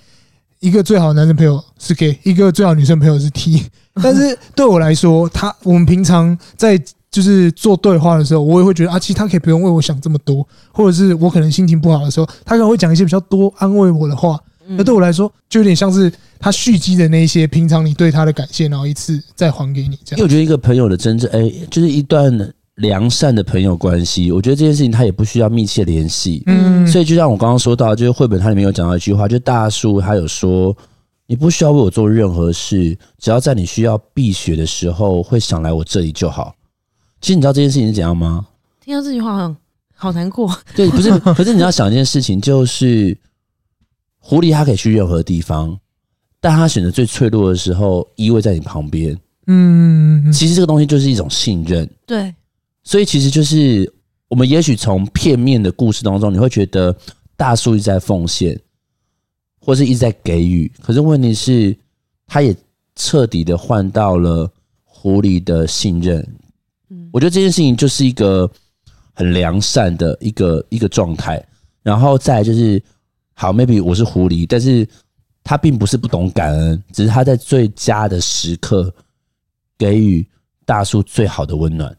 [0.61, 3.65] 一个最好的男生朋友是 gay，一个最好女生朋友是 T。
[4.01, 6.81] 但是对我来说，他我们平常在
[7.11, 14.39] 就是做对话的时候，我也会觉得啊，其实他可以不用为我想这么多，或者是我可能心情不好的时候，他可能会讲一些比较多安慰我的话。
[14.71, 20.17] 那对我来说，就有点像是他蓄积的那些平常你对他的感谢，然后一次再还给你这样。
[20.17, 24.31] 因为我觉得一个朋友的真正，哎，就是一段良善的朋友关系。
[24.31, 26.41] 我觉得这件事情他也不需要密切联系。
[26.45, 30.75] 嗯，所以就像我刚刚说到，就是绘本它里面有讲到一句话，就大树他有说，
[31.27, 36.55] 你不需要为我做任何事，只要在你需要避雪的时候会想来我这里就好。
[37.19, 38.47] 其实你知道这件事情是怎样吗？
[38.79, 39.57] 听到这句话好像
[39.93, 40.49] 好难过。
[40.73, 43.17] 对，不是，可是你要想一件事情，就是
[44.19, 45.77] 狐狸它可以去任何地方，
[46.41, 49.17] 但他选择最脆弱的时候依偎在你旁边。
[49.47, 51.89] 嗯，其实这个东西就是一种信任。
[52.05, 52.33] 对，
[52.83, 53.91] 所以其实就是
[54.27, 56.95] 我们也许从片面的故事当中，你会觉得
[57.35, 58.59] 大树一直在奉献，
[59.59, 61.75] 或是一直在给予，可是问题是，
[62.27, 62.55] 他也
[62.95, 64.51] 彻底的换到了
[64.83, 66.19] 狐狸的信任。
[66.89, 68.49] 嗯，我觉得这件事情就是一个
[69.13, 71.43] 很良善的一个一个状态。
[71.81, 72.79] 然后再来就是，
[73.33, 74.87] 好，maybe 我是狐狸，但是
[75.43, 78.93] 他并不是不懂感恩，只是他在最佳的时刻。
[79.77, 80.27] 给予
[80.65, 81.97] 大树最好的温暖，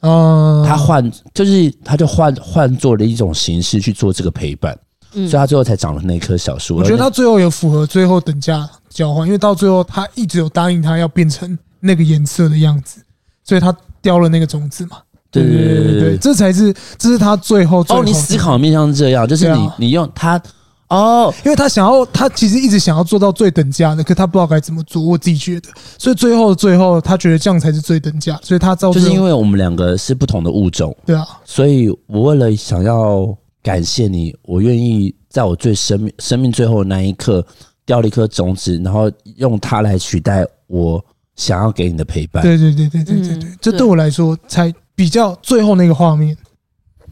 [0.00, 4.74] 哦，他换就是他就换换做了一种形式去做这个陪伴，
[5.12, 6.76] 嗯，所以他最后才长了那棵小树。
[6.76, 13.02] 我觉得他最后也符合最后等价交换，因为到最后他一直有答应他要变成那个颜色的样子，
[13.44, 14.96] 所以他叼了那个种子嘛。
[15.30, 17.84] 对对对对对，这才是这是他最后。
[17.90, 20.42] 哦，你思考的面向是这样，就是你你用他。
[20.88, 25.02] 哦，因为他想要，他其实一直想要做到最等价的，可他不知道该怎么做。
[25.02, 25.68] 我自己觉得，
[25.98, 28.40] 所以最后最后，他觉得这样才是最等价。
[28.42, 31.26] 所以他造就是因为我们两个是不同的物种，对啊。
[31.44, 37.46] 所以我为了想要感谢你，我愿意在我最生命生命最后的那一刻，
[37.84, 41.04] 掉了一颗种子，然后用它来取代我
[41.36, 42.42] 想要给你的陪伴。
[42.42, 46.34] 对对对对对对对，这对我来说才比较最后那个画面，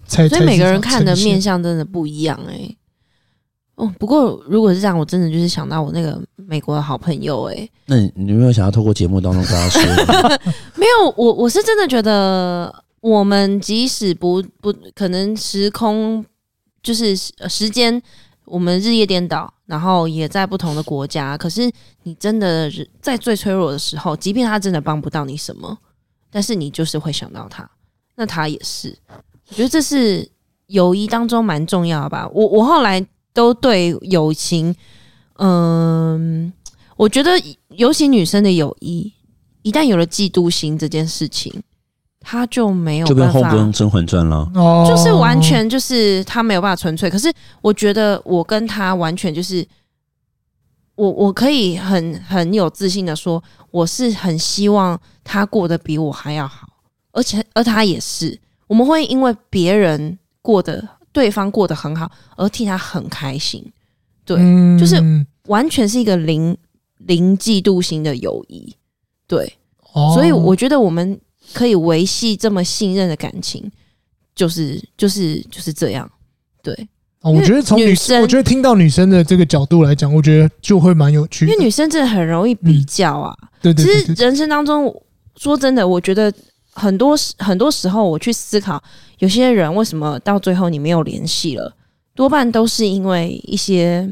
[0.06, 2.76] 才所以每个人看的面相真的不一样哎、欸。
[3.76, 7.70] 哦，不过如果是这样，我真的就是想到我那个美国的好朋友哎、欸。
[7.84, 9.82] 那你你有没有想要透过节目当中跟他说？
[10.76, 16.24] 没有，我我是真的觉得，我们即使不不可能时空
[16.82, 18.00] 就是时间，
[18.46, 21.36] 我们日夜颠倒，然后也在不同的国家。
[21.36, 21.70] 可是
[22.04, 22.72] 你真的
[23.02, 25.76] 在最脆弱的时候，即便他真的帮不到你什么，
[26.30, 27.70] 但是你就是会想到他。
[28.14, 28.96] 那他也是，
[29.50, 30.26] 我觉得这是
[30.68, 32.26] 友谊当中蛮重要的吧。
[32.32, 33.06] 我我后来。
[33.36, 34.74] 都对友情，
[35.34, 36.50] 嗯，
[36.96, 37.30] 我觉得
[37.68, 39.12] 尤其女生的友谊，
[39.60, 41.52] 一旦有了嫉妒心这件事情，
[42.18, 44.50] 他就没有就跟后宫甄嬛传了，
[44.88, 47.10] 就是完全就是他没有办法纯粹。
[47.10, 47.30] 可是
[47.60, 49.62] 我觉得我跟他完全就是，
[50.94, 56.66] 我我可以很很有自信的说，我是很希望他过得比我还要好，
[57.12, 60.95] 而且而他也是，我们会因为别人过得。
[61.16, 63.64] 对方过得很好，而替他很开心，
[64.22, 65.02] 对，嗯、就是
[65.46, 66.54] 完全是一个零
[66.98, 68.76] 零嫉妒心的友谊，
[69.26, 69.50] 对，
[69.94, 71.18] 哦、所以我觉得我们
[71.54, 73.72] 可以维系这么信任的感情，
[74.34, 76.06] 就是就是就是这样，
[76.62, 76.74] 对。
[77.22, 83.34] 哦、我觉得从女生，我觉得听到女生的这个角度来讲，我觉得就会蛮有趣，因为女生真的很容易比较啊。
[83.40, 84.94] 嗯、对，对，对，对对，其实人生当中，
[85.36, 86.30] 说真的，我觉得。
[86.78, 88.78] 很多时很多时候，我去思考，
[89.18, 91.72] 有些人为什么到最后你没有联系了，
[92.14, 94.02] 多半都是因为一些，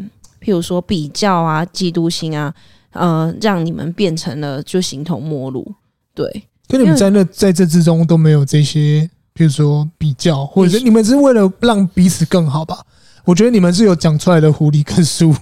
[0.41, 2.55] 譬如说比较啊、嫉妒心啊，
[2.93, 5.75] 呃，让你们变成了就形同陌路。
[6.15, 12.79] 对，跟你们在那在这之中都没有这些，譬如说比较，或者是你们是为了让彼此更好吧？
[13.25, 15.35] 我觉得你们是有讲出来的狐狸跟树，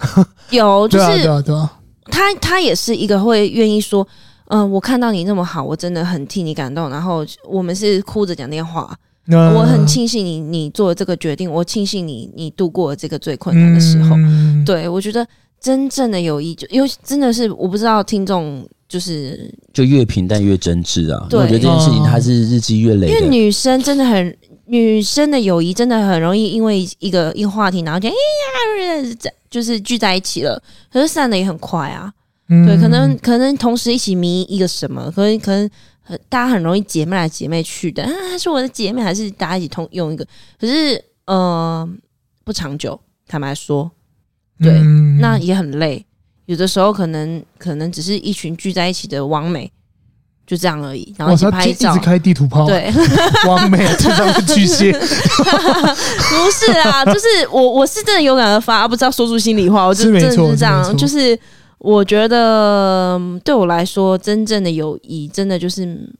[0.50, 1.72] 有， 就是对啊，对啊，对啊，
[2.10, 4.06] 他他也是一个会愿意说。
[4.50, 6.88] 嗯、呃，我看到你那么好，我真的很替你感动。
[6.88, 8.96] 然后我们是哭着讲电话，
[9.30, 14.16] 嗯、我很庆幸你你做了这个决定，我庆幸你你度过了这个最困难的时候。
[14.16, 15.26] 嗯、对，我觉得
[15.60, 21.26] 真正的友谊，就因为真的是我不知道听众就是就越平淡越真挚啊。
[21.28, 23.12] 对，我觉得这件事情它是日积月累的。
[23.12, 29.14] 因为女生真的很，女生的友谊真的很容易因为一个一个话题，然后就哎呀，
[29.50, 30.62] 就是聚在一起了，
[30.92, 32.12] 可是散的也很快啊。
[32.48, 35.68] 对，可能可能同时一起迷一个什么，可能可能
[36.28, 40.26] 大家很容易姐妹来姐妹去的，啊，是我的姐妹，还是大家一起通用一个？
[40.58, 41.88] 可是呃，
[42.44, 43.90] 不长久，坦白说，
[44.60, 46.04] 对，嗯、那也很累。
[46.46, 49.70] 有的时候可能可能只是一群聚在一起的网美，
[50.46, 51.14] 就这样而已。
[51.18, 52.90] 然后一起拍照，一直开地图炮，对，
[53.46, 61.38] 网美这上是巨蟹， 不是啊，就是我我是真的有感而发，不知道说出心里话，我就真的是这样，就是。
[61.78, 66.12] 我觉得对我来说，真正的友谊真的就是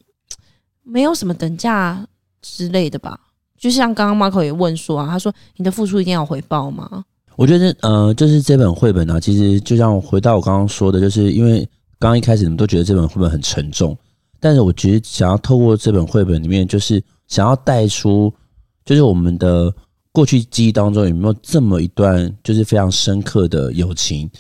[0.85, 2.07] 没有什么等价
[2.41, 3.19] 之类的吧。
[3.59, 7.05] 就像刚刚 Marco 也问说啊，他说：“你的付出一定要回报吗？”
[7.35, 13.99] 我觉得，呃，就是这本绘本啊，其实就像回到我刚刚说的，就是因为刚刚一开始你们都觉得这本绘本很沉重，
[14.39, 18.33] 但是我觉得想要透过这本绘本里面，就是想要带出，
[18.85, 19.75] 就是我们的
[20.13, 24.31] 过去记忆当中有没有这么一段，就是非常深刻的友情。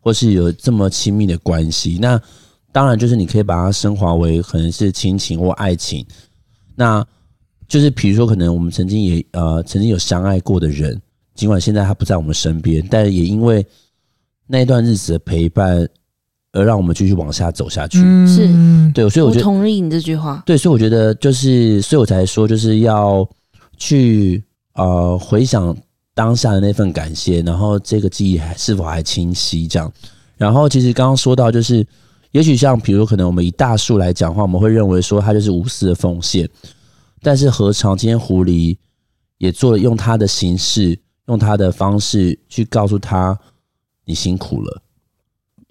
[0.00, 2.20] 或是有这么亲密的关系，那
[2.72, 6.06] 当然就是你可以把它升华为可能是亲情或爱情。
[6.74, 7.04] 那
[7.66, 11.00] 就是比如说，可能我们曾经也呃曾经有相爱过的人，
[11.34, 13.66] 尽管现在他不在我们身边，但也因为
[14.46, 15.86] 那一段日子的陪伴，
[16.52, 17.98] 而让我们继续往下走下去。
[18.00, 20.42] 嗯、是对，所以我觉得我同意你这句话。
[20.46, 23.28] 对，所以我觉得就是，所以我才说，就是要
[23.76, 24.42] 去
[24.74, 25.76] 呃回想
[26.18, 29.88] 当下的那份感谢，然后这个记忆还是否还清晰这样。
[30.36, 31.86] 然后其实刚刚说到，就是
[32.32, 36.50] 也许像比如可能我们以大树来讲话，我们会认为说它就是无私的奉献。
[37.22, 38.76] 但是何尝今天狐狸
[39.36, 40.98] 也做了用它的形式，
[41.28, 43.38] 用它的方式去告诉他
[44.04, 44.82] 你辛苦了。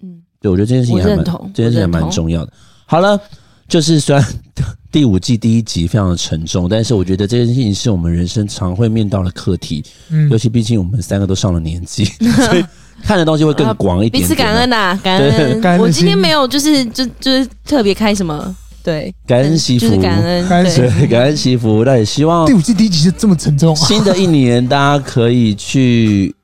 [0.02, 2.52] 嗯，对，我觉得这件事情还蛮，这件事情还蛮重要的。
[2.86, 3.20] 好了，
[3.68, 4.24] 就是虽然
[4.90, 9.84] 第五季第一集非常的沉重，但是我觉得这件事情是我们人生常会面到的课题。
[10.08, 12.06] 嗯，尤其毕竟我们三个都上了年纪，
[12.48, 12.64] 所以
[13.02, 14.22] 看的东西会更广一点点。
[14.22, 15.78] 彼此感恩呐，感恩。
[15.78, 18.56] 我今天没有，就是就就是特别开什么。
[18.82, 21.84] 对，感恩惜福，就是感恩，对，感恩惜福。
[21.84, 23.76] 那也希望第五季第一集就这么沉重。
[23.76, 26.34] 新的一年，大家可以去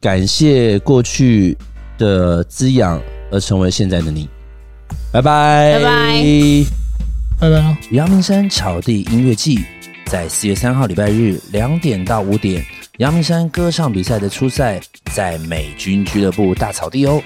[0.00, 1.56] 感谢过去
[1.96, 4.28] 的滋养，而成为现在的你。
[5.12, 6.66] 拜拜，拜拜，
[7.38, 7.76] 拜拜。
[7.90, 9.62] 阳明山草地音乐季
[10.06, 12.64] 在四月三号礼拜日两点到五点，
[12.96, 14.80] 阳明山歌唱比赛的初赛
[15.12, 17.22] 在美军俱乐部大草地哦。